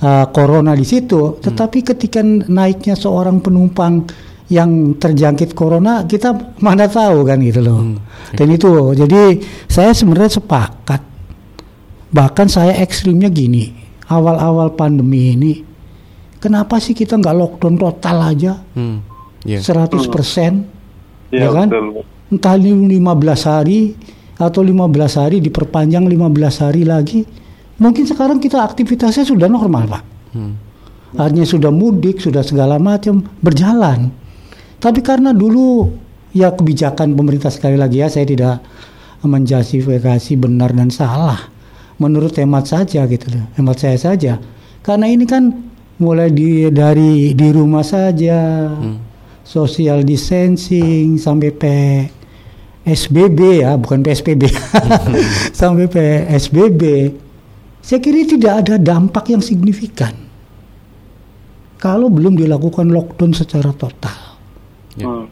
[0.00, 1.36] uh, corona di situ.
[1.36, 1.36] Hmm.
[1.44, 4.08] Tetapi ketika naiknya seorang penumpang
[4.48, 7.80] yang terjangkit corona kita mana tahu kan gitu loh.
[7.84, 8.00] Hmm.
[8.32, 11.02] Dan itu jadi saya sebenarnya sepakat.
[12.08, 13.68] Bahkan saya ekstrimnya gini,
[14.08, 15.68] awal-awal pandemi ini
[16.38, 18.62] Kenapa sih kita nggak lockdown total aja?
[18.78, 19.02] Hmm.
[19.42, 19.62] Yeah.
[19.62, 20.66] 100 persen,
[21.34, 21.66] yeah, ya kan?
[21.70, 22.06] Betul.
[22.30, 23.98] Entah 15 hari
[24.38, 27.26] atau 15 hari diperpanjang 15 hari lagi.
[27.78, 30.02] Mungkin sekarang kita aktivitasnya sudah normal, Pak.
[30.34, 30.54] Hmm.
[31.18, 34.10] Artinya sudah mudik, sudah segala macam berjalan.
[34.78, 35.90] Tapi karena dulu
[36.30, 38.62] ya kebijakan pemerintah sekali lagi ya saya tidak
[39.26, 41.50] menjustifikasi benar dan salah.
[41.98, 44.38] Menurut hemat saja gitu loh, hemat saya saja.
[44.86, 45.50] Karena ini kan
[45.98, 48.96] mulai di dari di rumah saja hmm.
[49.42, 51.50] social distancing sampai
[52.86, 54.46] PSBB ya bukan PSBB
[55.58, 56.82] sampai PSBB
[57.82, 60.14] saya kira tidak ada dampak yang signifikan
[61.82, 64.27] kalau belum dilakukan lockdown secara total
[64.96, 65.26] ya, hmm.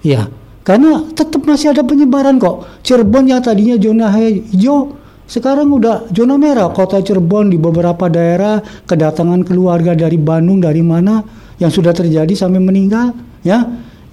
[0.00, 0.22] ya
[0.64, 6.68] karena tetap masih ada penyebaran kok Cirebon yang tadinya zona hijau sekarang udah zona merah
[6.68, 11.24] kota Cirebon di beberapa daerah kedatangan keluarga dari Bandung dari mana
[11.56, 13.64] yang sudah terjadi sampai meninggal ya.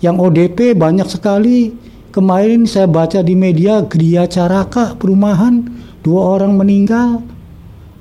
[0.01, 1.77] Yang ODP banyak sekali.
[2.12, 5.63] Kemarin saya baca di media Gria Caraka perumahan
[6.04, 7.23] dua orang meninggal.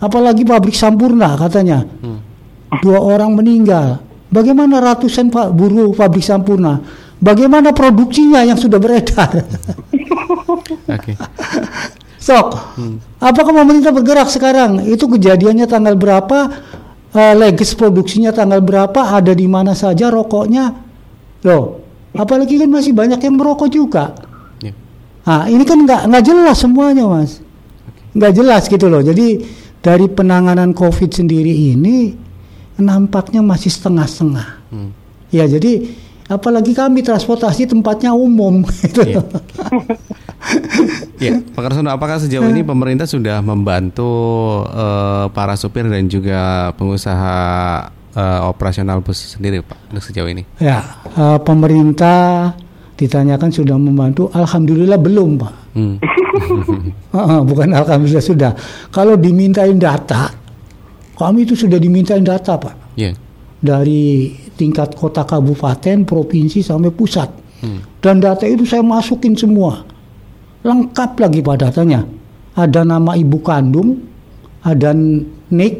[0.00, 1.84] Apalagi pabrik Sampurna katanya.
[2.00, 2.18] Hmm.
[2.80, 4.00] Dua orang meninggal.
[4.30, 6.78] Bagaimana ratusan pak buruh pabrik Sampurna?
[7.20, 9.44] Bagaimana produksinya yang sudah beredar?
[10.96, 11.12] Oke.
[12.16, 12.96] Sok, hmm.
[13.20, 14.86] apakah pemerintah bergerak sekarang?
[14.86, 16.38] Itu kejadiannya tanggal berapa?
[17.10, 19.18] Uh, legis produksinya tanggal berapa?
[19.18, 20.70] Ada di mana saja rokoknya?
[21.42, 21.82] Loh,
[22.14, 24.14] apalagi kan masih banyak yang merokok juga.
[24.62, 24.76] Yeah.
[25.26, 27.42] Nah, ini kan nggak nggak jelas semuanya, mas.
[28.14, 29.02] Nggak jelas gitu loh.
[29.02, 29.42] Jadi
[29.80, 32.29] dari penanganan COVID sendiri ini
[32.80, 34.48] nampaknya masih setengah-setengah.
[34.72, 34.90] Hmm.
[35.30, 35.86] Ya, jadi
[36.30, 39.02] apalagi kami transportasi tempatnya umum gitu.
[39.04, 39.24] Yeah.
[41.20, 44.08] ya, Pak Karsono, apakah sejauh ini pemerintah sudah membantu
[44.70, 47.36] uh, para supir dan juga pengusaha
[48.16, 50.46] uh, operasional bus sendiri, Pak, untuk sejauh ini?
[50.62, 52.54] Ya, uh, pemerintah
[52.96, 55.52] ditanyakan sudah membantu, alhamdulillah belum, Pak.
[55.76, 55.96] Hmm.
[57.14, 58.52] uh, bukan alhamdulillah sudah.
[58.88, 60.39] Kalau dimintain data,
[61.20, 62.96] kami itu sudah dimintain data, Pak.
[62.96, 63.12] Yeah.
[63.60, 67.28] Dari tingkat kota kabupaten, provinsi sampai pusat.
[67.60, 67.84] Hmm.
[68.00, 69.84] Dan data itu saya masukin semua
[70.64, 72.04] lengkap lagi pak datanya.
[72.56, 74.00] Ada nama ibu kandung,
[74.60, 74.92] ada
[75.52, 75.74] nik,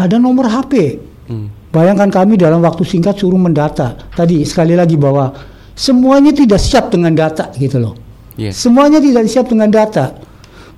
[0.00, 0.96] ada nomor HP.
[1.28, 1.48] Hmm.
[1.70, 3.94] Bayangkan kami dalam waktu singkat suruh mendata.
[4.16, 5.30] Tadi sekali lagi bahwa
[5.76, 7.94] semuanya tidak siap dengan data gitu loh.
[8.34, 8.54] Yeah.
[8.56, 10.16] Semuanya tidak siap dengan data.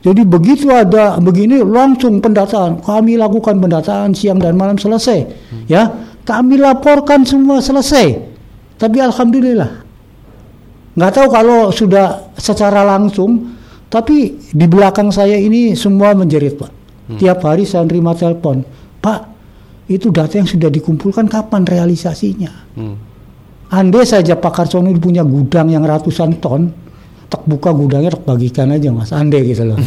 [0.03, 2.83] Jadi begitu ada begini langsung pendataan.
[2.83, 5.19] Kami lakukan pendataan siang dan malam selesai.
[5.23, 5.65] Hmm.
[5.71, 5.89] Ya,
[6.27, 8.19] kami laporkan semua selesai.
[8.83, 9.83] Tapi alhamdulillah
[10.93, 13.57] nggak tahu kalau sudah secara langsung
[13.89, 17.19] tapi di belakang saya ini semua menjerit pak hmm.
[17.21, 18.61] tiap hari saya terima telepon
[19.01, 19.33] pak
[19.89, 22.97] itu data yang sudah dikumpulkan kapan realisasinya hmm.
[23.73, 26.69] andai saja Pak Karsono punya gudang yang ratusan ton
[27.33, 29.81] tak buka gudangnya tak bagikan aja mas andai gitu loh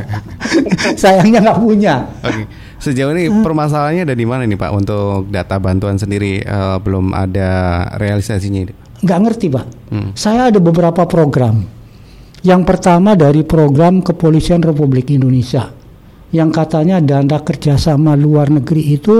[1.00, 2.48] sayangnya nggak punya okay.
[2.80, 7.84] sejauh ini permasalahannya ada di mana nih pak untuk data bantuan sendiri uh, belum ada
[8.00, 9.66] realisasinya nggak ngerti pak.
[9.92, 10.10] Hmm.
[10.16, 11.62] Saya ada beberapa program.
[12.46, 15.66] Yang pertama dari program Kepolisian Republik Indonesia,
[16.30, 19.16] yang katanya dana kerjasama luar negeri itu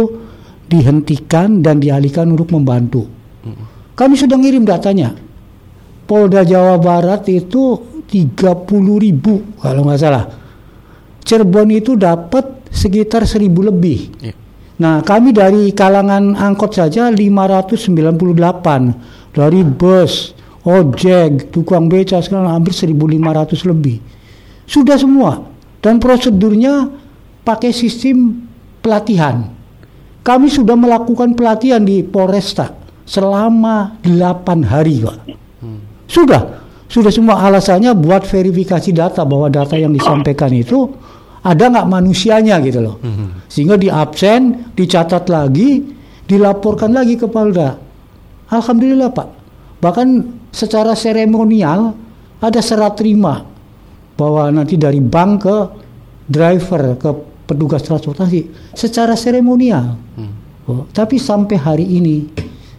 [0.71, 3.03] dihentikan dan dialihkan untuk membantu.
[3.43, 3.67] Hmm.
[3.99, 5.26] Kami sudah ngirim datanya.
[6.07, 8.47] Polda Jawa Barat itu 30
[9.03, 10.25] ribu kalau nggak salah.
[11.27, 14.15] Cirebon itu dapat sekitar seribu lebih.
[14.23, 14.39] Yeah.
[14.77, 23.65] Nah, kami dari kalangan angkot saja 598 dari bus, ojek, tukang beca sekarang hampir 1.500
[23.67, 23.97] lebih.
[24.69, 25.49] Sudah semua.
[25.81, 26.93] Dan prosedurnya
[27.47, 28.45] pakai sistem
[28.85, 29.49] pelatihan.
[30.27, 32.75] Kami sudah melakukan pelatihan di Polresta
[33.07, 35.46] selama 8 hari, Pak.
[36.07, 36.65] Sudah.
[36.87, 40.87] Sudah semua alasannya buat verifikasi data bahwa data yang disampaikan itu
[41.43, 42.97] ada nggak manusianya gitu loh.
[43.03, 43.43] Hmm.
[43.47, 45.83] Sehingga di absen, dicatat lagi,
[46.27, 47.75] dilaporkan lagi ke Polda.
[48.51, 49.29] Alhamdulillah Pak.
[49.83, 50.09] Bahkan
[50.55, 51.95] secara seremonial
[52.39, 53.43] ada serat terima
[54.15, 55.57] bahwa nanti dari bank ke
[56.27, 57.11] driver ke
[57.47, 59.95] petugas transportasi secara seremonial.
[60.19, 60.33] Hmm.
[60.67, 62.27] Oh, tapi sampai hari ini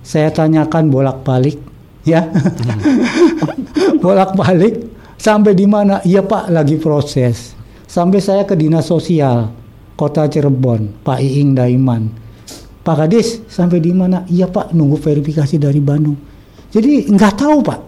[0.04, 1.56] saya tanyakan bolak-balik
[2.08, 2.24] ya.
[2.24, 4.00] Hmm.
[4.04, 4.88] bolak-balik
[5.20, 6.00] sampai di mana?
[6.08, 7.54] Iya Pak lagi proses.
[7.88, 9.52] Sampai saya ke dinas sosial
[10.00, 12.28] Kota Cirebon, Pak Iing Daiman
[12.88, 14.24] Pak Kadis sampai di mana?
[14.32, 16.16] Iya Pak, nunggu verifikasi dari Bandung.
[16.72, 17.80] Jadi nggak tahu Pak.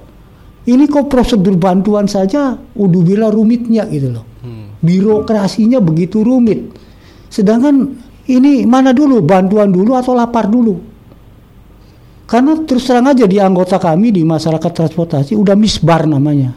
[0.67, 4.27] Ini kok prosedur bantuan saja udah bila rumitnya gitu loh.
[4.43, 4.75] Hmm.
[4.84, 6.75] Birokrasinya begitu rumit.
[7.32, 7.95] Sedangkan
[8.27, 10.75] ini mana dulu bantuan dulu atau lapar dulu?
[12.29, 16.53] Karena terus terang aja di anggota kami di masyarakat transportasi udah misbar namanya.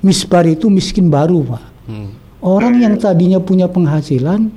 [0.00, 1.64] Misbar itu miskin baru pak.
[1.84, 2.08] Hmm.
[2.40, 4.48] Orang yang tadinya punya penghasilan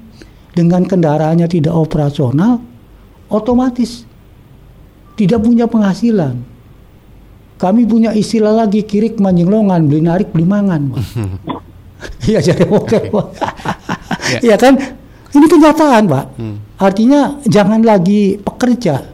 [0.56, 2.64] dengan kendaraannya tidak operasional
[3.28, 4.08] otomatis
[5.20, 6.42] tidak punya penghasilan.
[7.60, 10.82] Kami punya istilah lagi kirik longan, beli narik beli mangan.
[12.28, 13.16] Iya jadi oke.
[14.44, 14.76] Iya kan?
[15.32, 16.26] Ini kenyataan, Pak.
[16.36, 16.60] Hmm.
[16.76, 19.13] Artinya jangan lagi pekerja,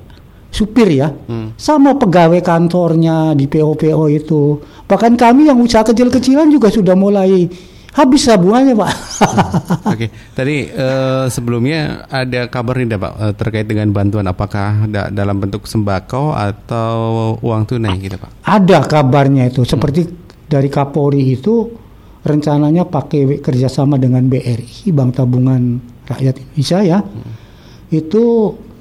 [0.50, 1.56] supir ya, hmm.
[1.56, 4.58] sama pegawai kantornya di PO-PO itu.
[4.90, 7.46] Bahkan kami yang usaha kecil-kecilan juga sudah mulai
[7.94, 8.90] habis tabungannya pak.
[8.90, 10.10] Oke, okay.
[10.38, 15.66] tadi uh, sebelumnya ada kabar nih pak uh, terkait dengan bantuan apakah da dalam bentuk
[15.66, 16.98] sembako atau
[17.42, 18.46] uang tunai gitu pak?
[18.46, 20.50] Ada kabarnya itu seperti hmm.
[20.50, 21.70] dari Kapolri itu
[22.26, 27.34] rencananya pakai kerjasama dengan BRI Bank Tabungan Rakyat Indonesia ya, hmm.
[27.94, 28.24] itu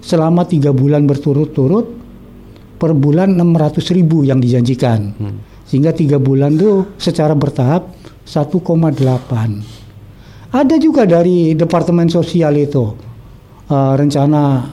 [0.03, 1.87] selama tiga bulan berturut-turut
[2.79, 5.15] per bulan 600 ribu yang dijanjikan.
[5.19, 5.37] Hmm.
[5.67, 7.93] Sehingga tiga bulan itu secara bertahap
[8.25, 10.49] 1,8.
[10.49, 12.97] Ada juga dari Departemen Sosial itu
[13.69, 14.65] uh, rencana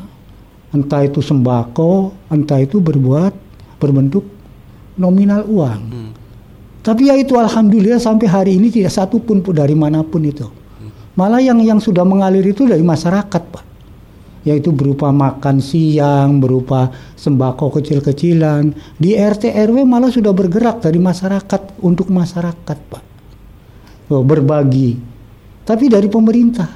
[0.71, 3.33] entah itu sembako, entah itu berbuat
[3.81, 4.23] berbentuk
[4.95, 5.81] nominal uang.
[5.91, 6.11] Hmm.
[6.85, 10.45] Tapi ya itu alhamdulillah sampai hari ini tidak satu pun dari mana pun itu.
[11.15, 13.63] Malah yang yang sudah mengalir itu dari masyarakat, Pak.
[14.45, 18.71] Yaitu berupa makan siang, berupa sembako kecil-kecilan.
[19.01, 23.03] Di RT RW malah sudah bergerak dari masyarakat untuk masyarakat, Pak.
[24.13, 25.01] Oh, berbagi.
[25.65, 26.69] Tapi dari pemerintah.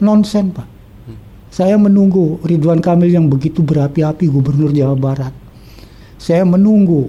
[0.00, 0.68] Nonsen, Pak.
[1.52, 5.34] Saya menunggu Ridwan Kamil yang begitu berapi-api gubernur Jawa Barat.
[6.16, 7.08] Saya menunggu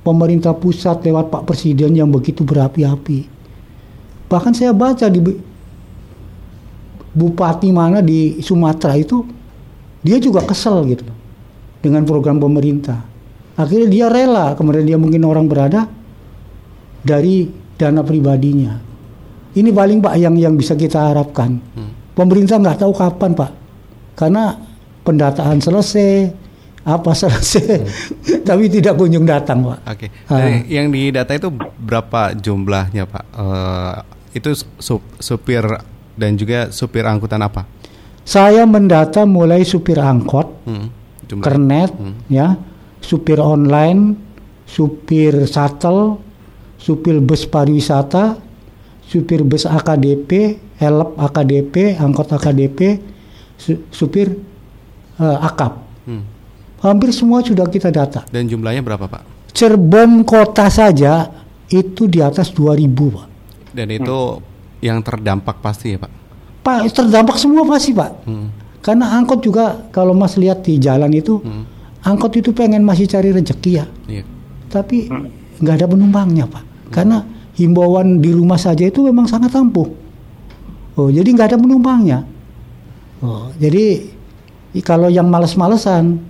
[0.00, 3.26] pemerintah pusat lewat Pak Presiden yang begitu berapi-api.
[4.26, 5.20] Bahkan saya baca di
[7.16, 9.24] bupati mana di Sumatera itu
[10.04, 11.08] dia juga kesel gitu
[11.80, 13.00] dengan program pemerintah.
[13.56, 15.88] Akhirnya dia rela, kemudian dia mungkin orang berada
[17.00, 17.48] dari
[17.80, 18.76] dana pribadinya.
[19.56, 21.56] Ini paling Pak yang yang bisa kita harapkan.
[21.72, 21.92] Hmm.
[22.12, 23.50] Pemerintah nggak tahu kapan Pak,
[24.12, 24.60] karena
[25.00, 26.28] pendataan selesai,
[26.86, 28.44] apa selesai hmm.
[28.48, 29.78] tapi tidak kunjung datang pak.
[29.90, 30.06] Oke.
[30.28, 30.70] Okay.
[30.70, 31.50] yang di data itu
[31.82, 33.24] berapa jumlahnya pak?
[33.34, 33.96] Uh,
[34.30, 35.66] itu sup, supir
[36.16, 37.68] dan juga supir angkutan apa?
[38.26, 40.86] Saya mendata mulai supir angkot, hmm.
[41.38, 42.26] kernet, hmm.
[42.26, 42.58] ya,
[42.98, 44.18] supir online,
[44.66, 46.18] supir shuttle,
[46.74, 48.40] supir bus pariwisata,
[49.06, 52.98] supir bus AKDP, elep AKDP, angkot AKDP,
[53.54, 54.34] su supir
[55.22, 55.86] uh, akap.
[56.02, 56.36] Hmm
[56.86, 58.28] Hampir semua sudah kita data.
[58.28, 59.50] Dan jumlahnya berapa Pak?
[59.56, 61.26] Cirebon kota saja
[61.72, 63.26] itu di atas 2000 Pak.
[63.72, 64.55] Dan itu hmm.
[64.80, 66.12] Yang terdampak pasti ya Pak?
[66.66, 68.10] Pak terdampak semua pasti Pak.
[68.26, 68.48] Hmm.
[68.82, 72.02] Karena angkot juga kalau Mas lihat di jalan itu, hmm.
[72.06, 73.86] angkot itu pengen masih cari rezeki ya.
[74.06, 74.24] Iya.
[74.70, 75.62] Tapi hmm.
[75.62, 76.62] nggak ada penumpangnya Pak.
[76.62, 76.92] Hmm.
[76.92, 77.18] Karena
[77.56, 79.88] himbauan di rumah saja itu memang sangat ampuh.
[80.96, 82.24] Oh, jadi nggak ada penumpangnya.
[83.24, 84.12] Oh, jadi
[84.84, 86.20] kalau yang males-malesan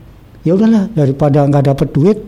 [0.47, 2.19] ya udahlah daripada nggak dapat duit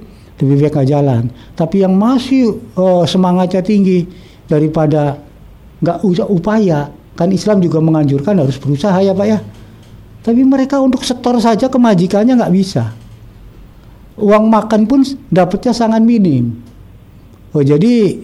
[0.43, 1.23] lebih baik nggak jalan
[1.55, 4.07] tapi yang masih oh, semangatnya tinggi
[4.51, 5.23] daripada
[5.79, 9.39] nggak usah upaya kan Islam juga menganjurkan harus berusaha ya pak ya
[10.23, 12.95] tapi mereka untuk setor saja kemajikannya nggak bisa
[14.19, 16.59] uang makan pun dapatnya sangat minim
[17.55, 18.19] oh jadi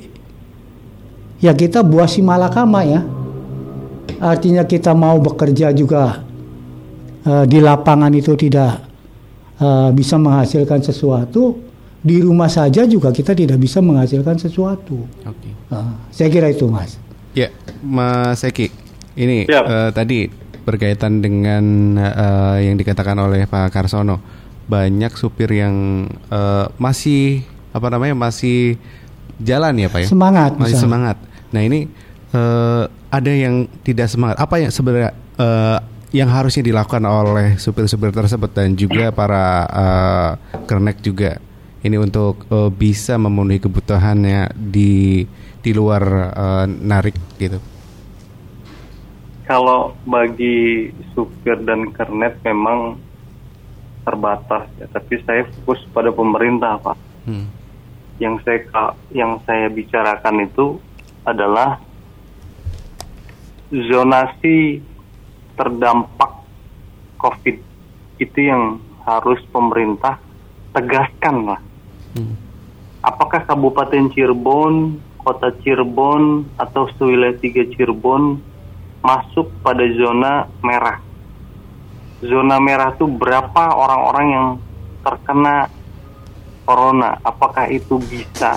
[1.39, 3.01] ya kita buah si malakama ya
[4.19, 6.23] artinya kita mau bekerja juga
[7.27, 8.85] uh, di lapangan itu tidak
[9.61, 11.59] uh, bisa menghasilkan sesuatu
[12.05, 15.09] di rumah saja juga kita tidak bisa menghasilkan sesuatu.
[15.25, 15.53] Okay.
[15.73, 17.01] Uh, saya kira itu mas.
[17.35, 17.51] Ya,
[17.83, 18.71] Mas Eki,
[19.19, 19.67] ini ya.
[19.67, 20.31] uh, tadi
[20.63, 24.23] berkaitan dengan uh, yang dikatakan oleh Pak Karsono,
[24.71, 27.43] banyak supir yang uh, masih
[27.75, 28.79] apa namanya masih
[29.43, 30.09] jalan ya Pak ya?
[30.09, 30.55] Semangat.
[30.55, 30.85] Masih misalnya.
[30.87, 31.17] semangat.
[31.51, 31.91] Nah ini
[32.33, 34.39] uh, ada yang tidak semangat.
[34.39, 35.79] Apa yang sebenarnya uh,
[36.15, 40.31] yang harusnya dilakukan oleh supir-supir tersebut dan juga para uh,
[40.71, 41.43] kernek juga
[41.83, 45.27] ini untuk uh, bisa memenuhi kebutuhannya di
[45.65, 46.05] di luar
[46.37, 47.57] uh, narik gitu.
[49.49, 53.01] Kalau bagi supir dan kernet memang
[54.05, 56.97] terbatas ya, tapi saya fokus pada pemerintah pak.
[57.25, 57.49] Hmm.
[58.21, 58.61] Yang saya
[59.11, 60.77] yang saya bicarakan itu
[61.25, 61.81] adalah
[63.73, 64.85] zonasi
[65.57, 66.45] terdampak
[67.17, 67.57] COVID
[68.21, 70.21] itu yang harus pemerintah
[70.77, 71.61] tegaskan lah.
[72.17, 72.37] Hmm.
[73.05, 78.39] Apakah Kabupaten Cirebon, Kota Cirebon, atau sewilayah tiga Cirebon
[79.01, 81.01] masuk pada zona merah?
[82.21, 84.49] Zona merah itu berapa orang-orang yang
[85.01, 85.73] terkena
[86.69, 87.17] corona?
[87.25, 88.57] Apakah itu bisa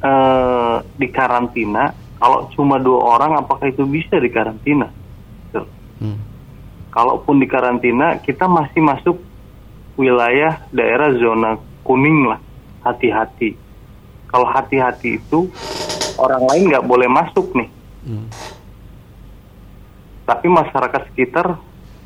[0.00, 1.92] uh, dikarantina?
[2.20, 4.92] Kalau cuma dua orang, apakah itu bisa dikarantina?
[6.00, 6.16] Hmm.
[6.90, 9.20] Kalaupun di karantina, kita masih masuk
[10.00, 12.40] wilayah daerah zona kuning lah.
[12.80, 13.69] Hati-hati.
[14.30, 15.50] Kalau hati-hati itu
[16.16, 17.68] orang lain nggak boleh masuk nih.
[18.06, 18.26] Hmm.
[20.24, 21.58] Tapi masyarakat sekitar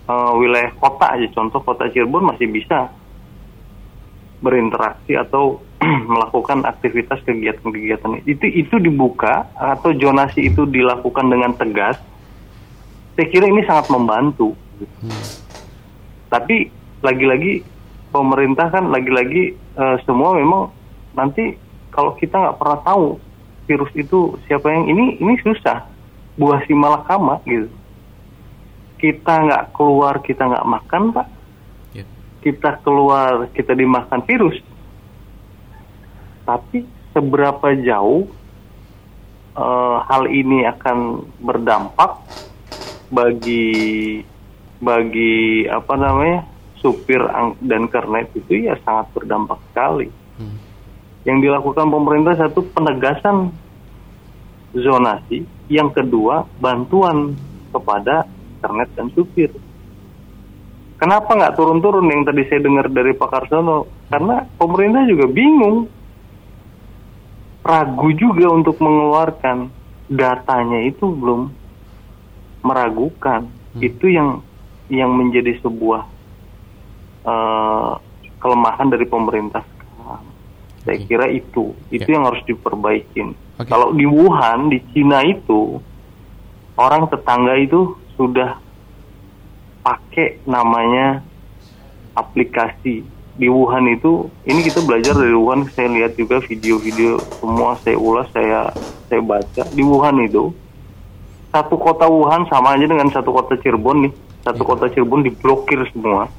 [0.09, 2.89] uh, wilayah kota aja, contoh kota Cirebon masih bisa
[4.41, 5.61] berinteraksi atau
[6.13, 11.97] melakukan aktivitas kegiatan-kegiatan itu itu dibuka atau zonasi itu dilakukan dengan tegas
[13.15, 14.59] saya kira ini sangat membantu.
[14.83, 15.25] Hmm.
[16.29, 16.67] Tapi
[16.99, 17.63] lagi-lagi
[18.11, 20.75] pemerintah kan lagi-lagi uh, semua memang
[21.15, 21.55] nanti
[21.95, 23.23] kalau kita nggak pernah tahu
[23.71, 25.87] virus itu siapa yang ini ini susah
[26.35, 27.71] buah si malakama gitu.
[28.99, 31.27] Kita nggak keluar kita nggak makan pak.
[31.95, 32.09] Yeah.
[32.43, 34.59] Kita keluar kita dimakan virus.
[36.45, 36.83] Tapi
[37.15, 38.27] seberapa jauh
[39.55, 42.21] uh, hal ini akan berdampak
[43.09, 44.21] bagi
[44.83, 46.45] bagi apa namanya
[46.83, 47.23] supir
[47.65, 50.11] dan kernet itu ya sangat berdampak sekali.
[50.37, 50.64] Hmm.
[51.25, 53.53] Yang dilakukan pemerintah satu penegasan
[54.77, 57.33] zonasi, yang kedua bantuan
[57.73, 58.29] kepada
[58.61, 59.51] internet dan supir.
[61.01, 63.85] Kenapa nggak turun-turun yang tadi saya dengar dari Pak Karsono?
[64.09, 65.91] Karena pemerintah juga bingung,
[67.67, 69.69] ragu juga untuk mengeluarkan
[70.09, 71.51] datanya itu belum
[72.65, 73.49] meragukan.
[73.49, 73.81] Hmm.
[73.83, 74.41] Itu yang
[74.89, 76.03] yang menjadi sebuah
[77.27, 77.93] uh,
[78.39, 79.65] kelemahan dari pemerintah.
[80.85, 81.09] Saya okay.
[81.09, 82.15] kira itu, itu yeah.
[82.21, 83.33] yang harus diperbaikin.
[83.57, 83.69] Okay.
[83.73, 85.81] Kalau di Wuhan, di Cina itu
[86.77, 88.61] orang tetangga itu sudah
[89.85, 91.21] pakai namanya
[92.17, 93.05] aplikasi
[93.35, 98.31] di Wuhan itu ini kita belajar dari Wuhan saya lihat juga video-video semua saya ulas
[98.31, 98.71] saya
[99.11, 100.55] saya baca di Wuhan itu
[101.51, 104.13] satu kota Wuhan sama aja dengan satu kota Cirebon nih
[104.47, 104.71] satu iya.
[104.71, 106.31] kota Cirebon diblokir semua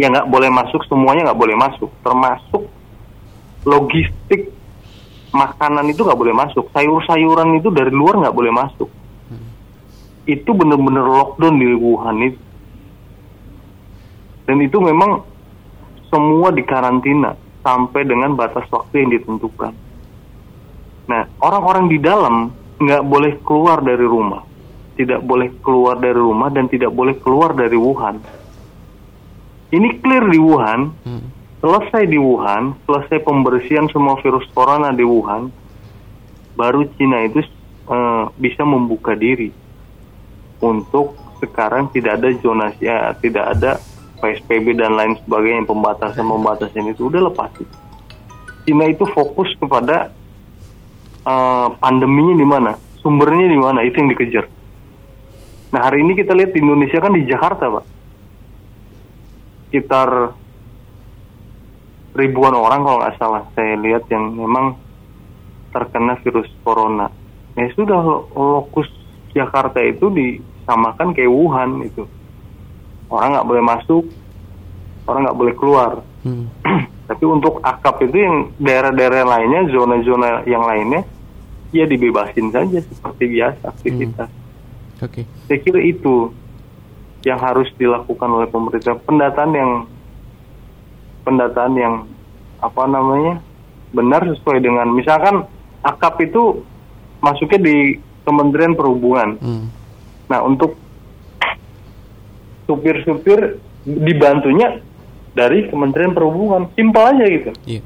[0.00, 2.64] ya nggak boleh masuk semuanya nggak boleh masuk termasuk
[3.64, 4.52] logistik
[5.34, 6.70] makanan itu nggak boleh masuk.
[6.70, 8.90] Sayur-sayuran itu dari luar nggak boleh masuk.
[9.24, 9.48] Hmm.
[10.28, 12.40] itu benar-benar lockdown di Wuhan itu.
[14.44, 15.24] Dan itu memang
[16.12, 17.32] semua dikarantina
[17.64, 19.72] sampai dengan batas waktu yang ditentukan.
[21.08, 24.44] Nah orang-orang di dalam nggak boleh keluar dari rumah.
[24.94, 28.22] Tidak boleh keluar dari rumah dan tidak boleh keluar dari Wuhan.
[29.74, 31.24] Ini clear di Wuhan, hmm.
[31.64, 35.48] Selesai di Wuhan, selesai pembersihan semua virus corona di Wuhan,
[36.60, 37.40] baru Cina itu
[37.88, 39.48] uh, bisa membuka diri
[40.60, 43.80] untuk sekarang tidak ada zonasi, ya, tidak ada
[44.20, 47.48] PSBB dan lain sebagainya pembatasan pembatasan itu udah lepas.
[48.68, 50.12] Cina itu fokus kepada
[51.24, 54.44] uh, pandeminya di mana, sumbernya di mana itu yang dikejar.
[55.72, 57.84] Nah hari ini kita lihat di Indonesia kan di Jakarta pak,
[59.72, 60.43] sekitar
[62.14, 64.78] ribuan orang kalau nggak salah saya lihat yang memang
[65.74, 67.10] terkena virus corona.
[67.58, 67.98] Ya sudah
[68.34, 68.86] lokus
[69.34, 72.06] Jakarta itu disamakan kayak Wuhan itu.
[73.10, 74.04] Orang nggak boleh masuk,
[75.10, 75.92] orang nggak boleh keluar.
[76.22, 76.46] Hmm.
[77.10, 81.04] Tapi untuk akap itu yang daerah-daerah lainnya, zona-zona yang lainnya,
[81.74, 84.30] ya dibebasin saja seperti biasa aktivitas.
[84.30, 85.04] Hmm.
[85.04, 85.22] Oke.
[85.22, 85.24] Okay.
[85.50, 86.32] Saya kira itu
[87.26, 89.70] yang harus dilakukan oleh pemerintah pendataan yang
[91.24, 91.94] pendataan yang
[92.60, 93.40] apa namanya
[93.90, 95.48] benar sesuai dengan misalkan
[95.84, 96.64] akap itu
[97.20, 97.76] masuknya di
[98.24, 99.36] Kementerian Perhubungan.
[99.40, 99.66] Hmm.
[100.28, 100.76] Nah untuk
[102.64, 104.80] supir-supir dibantunya
[105.36, 107.50] dari Kementerian Perhubungan, simpel aja gitu.
[107.68, 107.84] Yeah.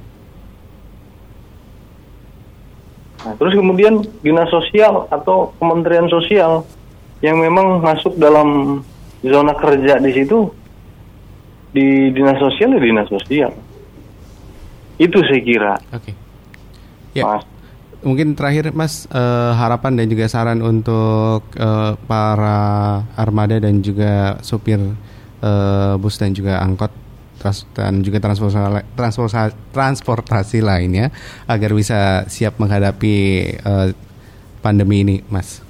[3.18, 6.62] Nah, terus kemudian dinas sosial atau Kementerian Sosial
[7.18, 8.80] yang memang masuk dalam
[9.26, 10.54] zona kerja di situ
[11.72, 13.52] di dinas sosial ya dinas sosial.
[14.98, 15.74] Itu saya kira.
[15.94, 16.12] Oke.
[16.12, 16.14] Okay.
[17.20, 17.24] ya.
[17.24, 17.44] Mas.
[17.98, 24.78] Mungkin terakhir mas uh, harapan dan juga saran untuk uh, para armada dan juga supir
[24.78, 26.94] uh, bus dan juga angkot
[27.74, 31.10] dan juga transportasi, transportasi, transportasi lainnya
[31.46, 33.14] agar bisa siap menghadapi
[33.62, 33.90] uh,
[34.62, 35.62] pandemi ini mas.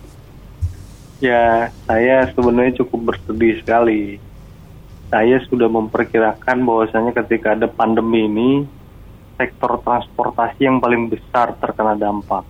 [1.18, 4.22] Ya, saya sebenarnya cukup bersedih sekali.
[5.08, 8.50] Saya sudah memperkirakan bahwasanya ketika ada pandemi ini,
[9.40, 12.44] sektor transportasi yang paling besar terkena dampak.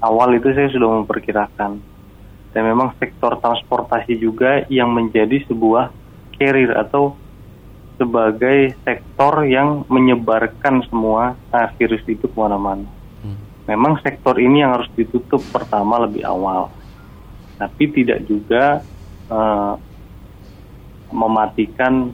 [0.00, 1.80] Awal itu saya sudah memperkirakan.
[2.48, 5.92] Dan memang sektor transportasi juga yang menjadi sebuah
[6.40, 7.12] carrier atau
[8.00, 12.88] sebagai sektor yang menyebarkan semua nah, virus itu ke mana-mana.
[13.20, 13.36] Hmm.
[13.68, 16.72] Memang sektor ini yang harus ditutup pertama lebih awal
[17.58, 18.80] tapi tidak juga
[19.28, 19.74] uh,
[21.12, 22.12] mematikan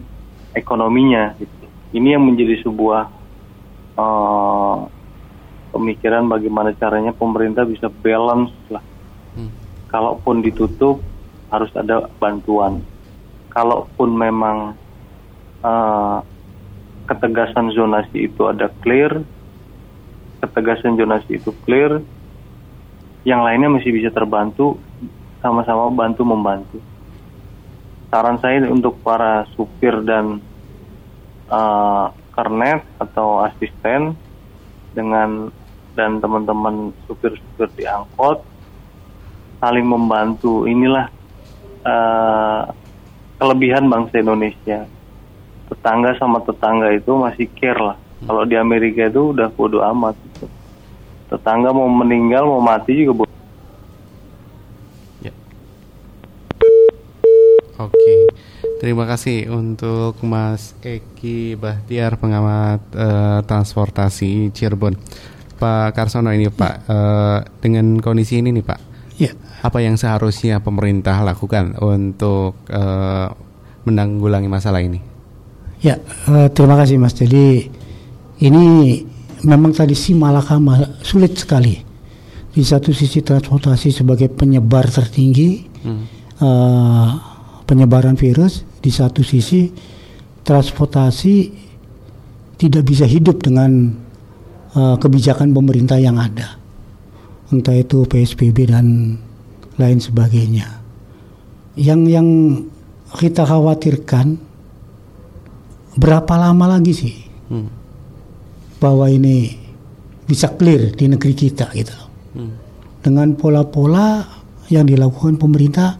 [0.55, 1.34] ekonominya.
[1.38, 1.55] Gitu.
[1.95, 3.11] Ini yang menjadi sebuah
[3.99, 4.78] uh,
[5.74, 8.82] pemikiran bagaimana caranya pemerintah bisa balance lah.
[9.34, 9.51] Hmm.
[9.90, 11.03] Kalaupun ditutup
[11.51, 12.82] harus ada bantuan.
[13.51, 14.74] Kalaupun memang
[15.62, 16.18] uh,
[17.07, 19.22] ketegasan zonasi itu ada clear,
[20.42, 22.03] ketegasan zonasi itu clear,
[23.22, 24.76] yang lainnya masih bisa terbantu
[25.38, 26.78] sama-sama bantu membantu.
[28.15, 30.39] Saran saya untuk para supir dan
[31.51, 34.15] uh, kernet atau asisten
[34.95, 35.51] dengan
[35.99, 38.47] dan teman-teman supir-supir di angkot
[39.59, 40.62] saling membantu.
[40.62, 41.11] Inilah
[41.83, 42.71] uh,
[43.43, 44.87] kelebihan bangsa Indonesia.
[45.75, 47.99] Tetangga sama tetangga itu masih care lah.
[48.23, 50.15] Kalau di Amerika itu udah bodo amat.
[51.35, 53.24] Tetangga mau meninggal mau mati juga
[57.75, 58.31] Oke,
[58.79, 64.95] terima kasih untuk Mas Eki Bahtiar pengamat uh, transportasi Cirebon.
[65.59, 66.95] Pak Karsono ini Pak, ya.
[66.95, 68.81] uh, dengan kondisi ini nih Pak,
[69.18, 69.35] ya.
[69.66, 73.35] apa yang seharusnya pemerintah lakukan untuk uh,
[73.91, 75.03] menanggulangi masalah ini?
[75.83, 75.99] Ya,
[76.31, 77.18] uh, terima kasih Mas.
[77.18, 77.66] Jadi
[78.39, 78.64] ini
[79.43, 81.75] memang tadi si Malakama sulit sekali.
[82.55, 86.05] Di satu sisi transportasi sebagai penyebar tertinggi hmm.
[86.39, 87.34] uh,
[87.65, 89.73] penyebaran virus, di satu sisi
[90.45, 91.35] transportasi
[92.61, 93.91] tidak bisa hidup dengan
[94.77, 96.61] uh, kebijakan pemerintah yang ada,
[97.51, 99.19] entah itu PSBB dan
[99.81, 100.85] lain sebagainya.
[101.75, 102.29] Yang yang
[103.19, 104.39] kita khawatirkan
[105.99, 107.17] berapa lama lagi sih
[107.51, 107.69] hmm.
[108.83, 109.55] bahwa ini
[110.27, 111.95] bisa clear di negeri kita gitu
[112.39, 112.53] hmm.
[113.03, 114.23] dengan pola-pola
[114.73, 115.99] yang dilakukan pemerintah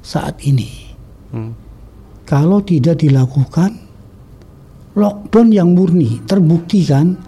[0.00, 0.83] saat ini
[1.34, 1.50] hmm.
[2.22, 3.74] kalau tidak dilakukan
[4.94, 7.18] lockdown yang murni terbukti kan?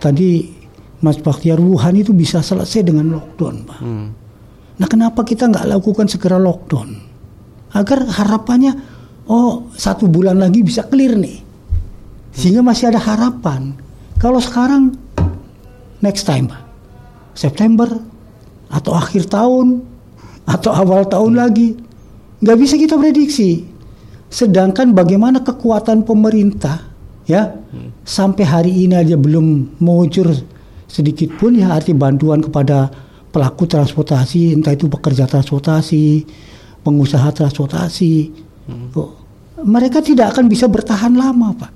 [0.00, 0.58] Tadi
[1.00, 3.78] Mas Baktiar Wuhan itu bisa selesai dengan lockdown pak.
[3.80, 4.06] Hmm.
[4.80, 6.88] nah kenapa kita nggak lakukan segera lockdown?
[7.76, 8.74] Agar harapannya
[9.30, 11.38] oh satu bulan lagi bisa clear nih.
[12.34, 13.74] Sehingga masih ada harapan.
[14.18, 14.92] Kalau sekarang
[16.02, 16.62] next time pak.
[17.36, 17.88] September
[18.70, 19.80] atau akhir tahun
[20.44, 21.78] atau awal tahun lagi
[22.40, 23.64] nggak bisa kita prediksi
[24.30, 26.88] sedangkan bagaimana kekuatan pemerintah
[27.28, 28.04] ya hmm.
[28.06, 30.32] sampai hari ini aja belum mengucur
[30.90, 32.90] sedikit pun ya arti bantuan kepada
[33.30, 36.26] pelaku transportasi entah itu pekerja transportasi
[36.82, 38.14] pengusaha transportasi
[38.66, 38.86] hmm.
[38.98, 39.20] oh,
[39.64, 41.72] mereka tidak akan bisa bertahan lama, Pak.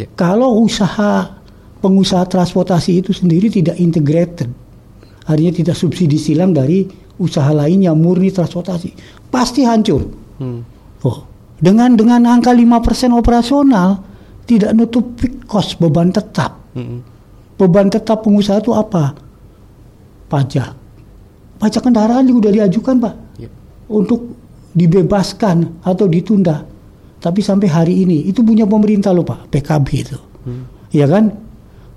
[0.00, 0.10] Yeah.
[0.16, 1.40] Kalau usaha
[1.80, 4.48] pengusaha transportasi itu sendiri tidak integrated,
[5.28, 6.88] artinya tidak subsidi silang dari
[7.20, 8.96] usaha lain yang murni transportasi,
[9.28, 10.08] pasti hancur.
[10.40, 10.64] Hmm.
[11.04, 11.28] Oh,
[11.60, 14.00] dengan dengan angka 5% operasional
[14.48, 15.04] tidak nutup
[15.44, 16.56] cost beban tetap.
[16.72, 17.04] Hmm.
[17.60, 19.12] Beban tetap pengusaha itu apa?
[20.32, 20.72] Pajak.
[21.60, 23.14] Pajak kendaraan juga sudah diajukan, Pak.
[23.36, 23.52] Yeah.
[23.92, 24.32] Untuk
[24.72, 26.64] dibebaskan atau ditunda.
[27.20, 30.18] Tapi sampai hari ini itu punya pemerintah loh Pak, PKB itu.
[30.48, 30.64] Hmm.
[30.88, 31.36] Ya kan?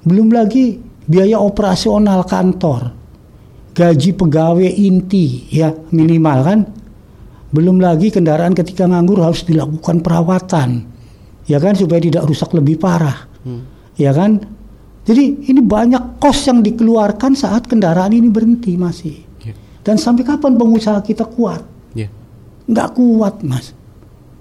[0.03, 2.91] Belum lagi biaya operasional kantor.
[3.73, 6.59] Gaji pegawai inti ya minimal kan.
[7.53, 10.89] Belum lagi kendaraan ketika nganggur harus dilakukan perawatan.
[11.49, 13.29] Ya kan supaya tidak rusak lebih parah.
[13.45, 13.65] Hmm.
[13.97, 14.41] Ya kan?
[15.03, 19.19] Jadi ini banyak kos yang dikeluarkan saat kendaraan ini berhenti masih.
[19.43, 19.57] Yeah.
[19.83, 21.61] Dan sampai kapan pengusaha kita kuat?
[21.91, 22.07] Yeah.
[22.71, 23.75] Nggak kuat mas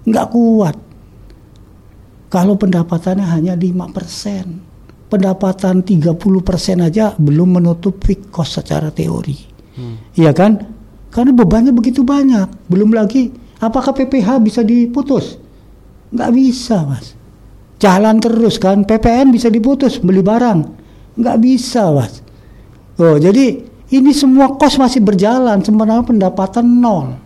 [0.07, 0.77] nggak kuat.
[2.33, 4.72] Kalau pendapatannya hanya 5%,
[5.13, 6.17] pendapatan 30%
[6.81, 9.37] aja belum menutup fixed cost secara teori.
[9.77, 10.01] Hmm.
[10.17, 10.65] Iya kan?
[11.13, 12.73] Karena bebannya begitu banyak.
[12.73, 13.29] Belum lagi,
[13.61, 15.37] apakah PPH bisa diputus?
[16.09, 17.13] Nggak bisa, Mas.
[17.77, 20.61] Jalan terus kan, PPN bisa diputus, beli barang.
[21.21, 22.25] Nggak bisa, Mas.
[22.97, 23.61] Oh, jadi
[23.93, 27.21] ini semua kos masih berjalan, sementara pendapatan nol.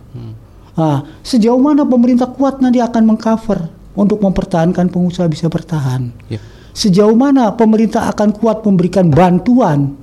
[0.77, 3.65] Nah, sejauh mana pemerintah kuat nanti akan mengcover
[3.97, 6.13] untuk mempertahankan pengusaha bisa bertahan.
[6.29, 6.43] Yeah.
[6.77, 9.97] Sejauh mana pemerintah akan kuat memberikan bantuan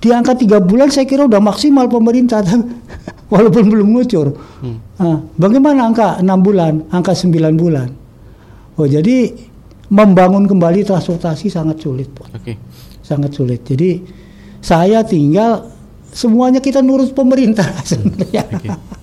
[0.00, 2.40] di angka tiga bulan saya kira udah maksimal pemerintah
[3.32, 4.32] walaupun belum ngucur.
[4.64, 4.80] Hmm.
[4.96, 7.88] Nah, bagaimana angka enam bulan, angka sembilan bulan?
[8.80, 9.28] Oh jadi
[9.92, 12.08] membangun kembali transportasi sangat sulit,
[12.40, 12.56] Okay.
[13.04, 13.60] Sangat sulit.
[13.68, 14.00] Jadi
[14.64, 15.68] saya tinggal
[16.08, 18.44] semuanya kita nurut pemerintah sebenarnya.
[18.48, 18.96] Okay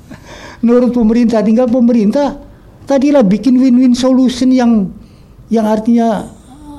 [0.66, 2.42] menurut pemerintah tinggal pemerintah
[2.90, 4.90] tadilah bikin win-win solution yang
[5.54, 6.26] yang artinya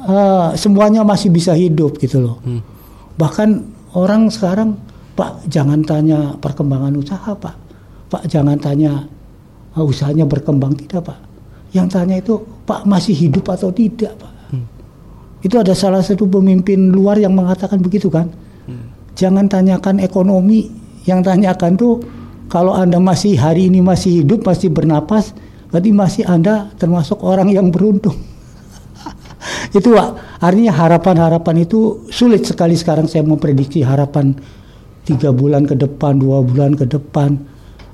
[0.06, 2.38] uh, semuanya masih bisa hidup gitu loh.
[2.46, 2.62] Hmm.
[3.18, 3.48] Bahkan
[3.98, 4.78] orang sekarang
[5.16, 7.54] Pak jangan tanya perkembangan usaha Pak.
[8.06, 9.04] Pak jangan tanya
[9.74, 11.18] uh, usahanya berkembang tidak Pak.
[11.74, 12.34] Yang tanya itu
[12.64, 14.32] Pak masih hidup atau tidak Pak.
[14.54, 14.66] Hmm.
[15.42, 18.30] Itu ada salah satu pemimpin luar yang mengatakan begitu kan.
[18.64, 18.94] Hmm.
[19.16, 20.70] Jangan tanyakan ekonomi,
[21.08, 22.02] yang tanyakan tuh
[22.46, 25.34] kalau Anda masih hari ini masih hidup, masih bernapas,
[25.72, 28.35] berarti masih Anda termasuk orang yang beruntung.
[29.74, 34.36] Itu Pak, artinya harapan-harapan itu sulit sekali sekarang saya memprediksi harapan
[35.06, 37.38] tiga bulan ke depan, dua bulan ke depan,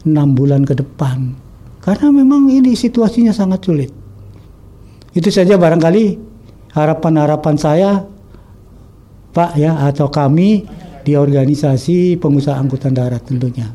[0.08, 1.36] enam bulan ke depan.
[1.82, 3.90] Karena memang ini situasinya sangat sulit.
[5.12, 6.04] Itu saja barangkali
[6.72, 7.90] harapan-harapan saya,
[9.32, 10.64] Pak ya, atau kami
[11.02, 13.68] di organisasi pengusaha angkutan darat tentunya.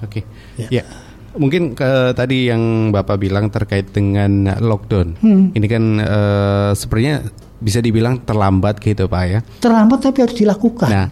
[0.00, 0.24] Oke.
[0.56, 0.68] Okay.
[0.70, 0.80] Ya.
[0.80, 0.84] ya.
[1.30, 5.08] Mungkin ke tadi yang Bapak bilang terkait dengan lockdown.
[5.22, 5.44] Hmm.
[5.54, 7.22] Ini kan uh, sepertinya
[7.60, 9.40] bisa dibilang terlambat gitu Pak ya.
[9.62, 10.88] Terlambat tapi harus dilakukan.
[10.90, 11.06] Nah,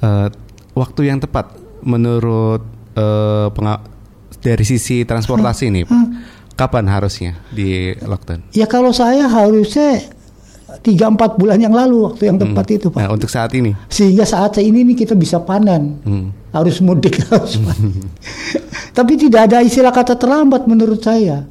[0.00, 0.28] uh,
[0.72, 1.52] waktu yang tepat
[1.84, 2.62] menurut
[2.96, 3.48] uh,
[4.40, 5.72] dari sisi transportasi hmm.
[5.74, 6.06] ini, hmm.
[6.56, 8.56] kapan harusnya di lockdown?
[8.56, 10.00] Ya kalau saya harusnya
[10.80, 12.76] tiga empat bulan yang lalu waktu yang tepat hmm.
[12.78, 13.00] itu pak.
[13.02, 13.74] Nah, untuk saat ini.
[13.90, 16.26] Sehingga saat ini nih kita bisa panen, hmm.
[16.50, 17.58] Harus mudik harus
[18.90, 21.46] Tapi tidak ada istilah kata terlambat menurut saya.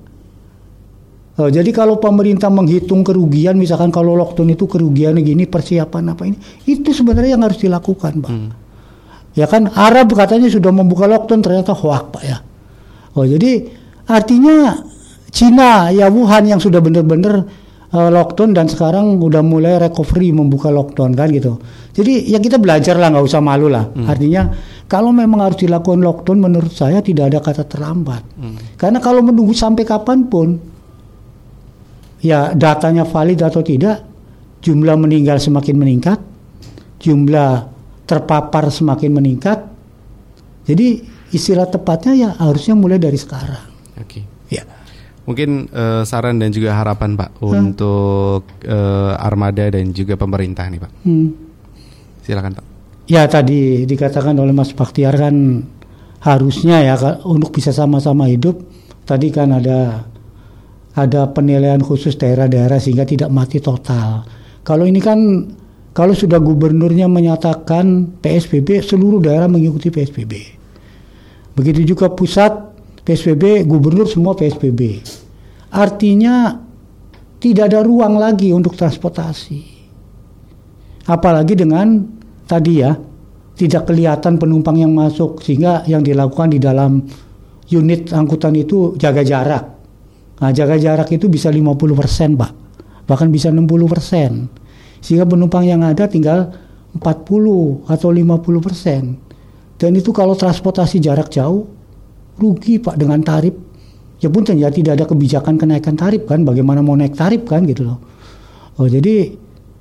[1.39, 6.35] Oh, jadi kalau pemerintah menghitung kerugian, misalkan kalau lockdown itu kerugiannya gini, persiapan apa ini,
[6.67, 8.27] itu sebenarnya yang harus dilakukan, pak.
[8.27, 8.51] Hmm.
[9.39, 12.43] Ya kan Arab katanya sudah membuka lockdown, ternyata hoak, pak ya.
[13.15, 13.71] Oh, jadi
[14.03, 14.83] artinya
[15.31, 17.47] Cina ya Wuhan yang sudah benar-benar
[17.93, 21.57] uh, lockdown dan sekarang udah mulai recovery membuka lockdown kan gitu.
[21.93, 23.89] Jadi ya kita belajar lah nggak usah malu lah.
[23.89, 24.05] Hmm.
[24.05, 24.49] Artinya
[24.85, 28.23] kalau memang harus dilakukan lockdown menurut saya tidak ada kata terlambat.
[28.37, 28.55] Hmm.
[28.77, 30.57] Karena kalau menunggu sampai kapan pun
[32.21, 34.05] ya datanya valid atau tidak,
[34.61, 36.19] jumlah meninggal semakin meningkat,
[37.01, 37.67] jumlah
[38.05, 39.59] terpapar semakin meningkat.
[40.69, 41.01] Jadi
[41.33, 43.65] istilah tepatnya ya harusnya mulai dari sekarang.
[43.97, 44.05] Oke.
[44.05, 44.28] Okay.
[45.29, 47.45] Mungkin uh, saran dan juga harapan Pak hmm.
[47.45, 50.91] untuk uh, armada dan juga pemerintah nih Pak.
[51.05, 51.29] Hmm.
[52.25, 52.65] Silakan Pak.
[53.05, 55.65] Ya tadi dikatakan oleh Mas Baktiar kan
[56.25, 56.97] harusnya ya
[57.29, 58.59] untuk bisa sama-sama hidup
[59.05, 60.09] tadi kan ada
[60.97, 64.25] ada penilaian khusus daerah-daerah sehingga tidak mati total.
[64.65, 65.19] Kalau ini kan
[65.93, 70.33] kalau sudah gubernurnya menyatakan PSBB seluruh daerah mengikuti PSBB.
[71.57, 75.03] Begitu juga pusat PSBB, gubernur semua PSBB.
[75.73, 76.59] Artinya
[77.39, 79.79] tidak ada ruang lagi untuk transportasi.
[81.09, 82.05] Apalagi dengan
[82.45, 82.93] tadi ya
[83.57, 87.01] tidak kelihatan penumpang yang masuk sehingga yang dilakukan di dalam
[87.69, 89.79] unit angkutan itu jaga jarak
[90.39, 92.51] Nah, jaga jarak itu bisa 50% Pak.
[93.05, 94.47] Bahkan bisa 60%.
[95.03, 96.55] Sehingga penumpang yang ada tinggal
[96.95, 99.79] 40 atau 50%.
[99.79, 101.67] Dan itu kalau transportasi jarak jauh
[102.39, 103.53] rugi Pak dengan tarif.
[104.19, 107.87] Ya pun ya tidak ada kebijakan kenaikan tarif kan, bagaimana mau naik tarif kan gitu
[107.87, 107.99] loh.
[108.79, 109.31] Oh, jadi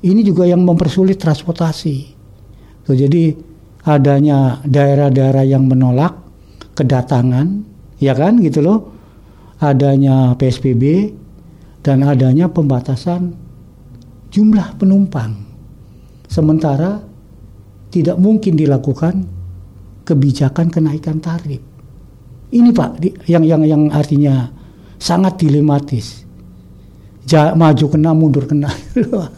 [0.03, 1.97] ini juga yang mempersulit transportasi.
[2.87, 3.35] Oh, jadi
[3.83, 6.15] adanya daerah-daerah yang menolak
[6.79, 7.67] kedatangan,
[7.99, 8.79] ya kan gitu loh
[9.59, 11.11] adanya PSBB
[11.83, 13.35] dan adanya pembatasan
[14.31, 15.35] jumlah penumpang.
[16.31, 17.03] Sementara
[17.91, 19.27] tidak mungkin dilakukan
[20.07, 21.68] kebijakan kenaikan tarif.
[22.49, 22.91] Ini Pak
[23.29, 24.49] yang yang yang artinya
[24.97, 26.25] sangat dilematis.
[27.29, 28.73] Ja, maju kena mundur kena.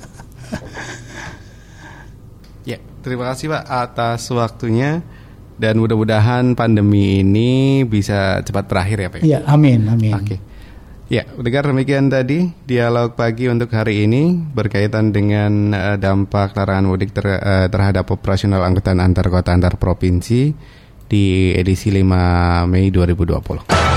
[2.71, 5.03] ya, terima kasih Pak atas waktunya
[5.59, 9.21] dan mudah-mudahan pandemi ini bisa cepat berakhir ya Pak.
[9.27, 10.15] Iya, amin, amin.
[10.15, 10.37] Oke.
[11.11, 17.11] Ya, dengar demikian tadi dialog pagi untuk hari ini berkaitan dengan uh, dampak larangan mudik
[17.11, 20.55] ter, uh, terhadap operasional angkutan antar kota antar provinsi
[21.11, 23.90] di edisi 5 Mei 2020.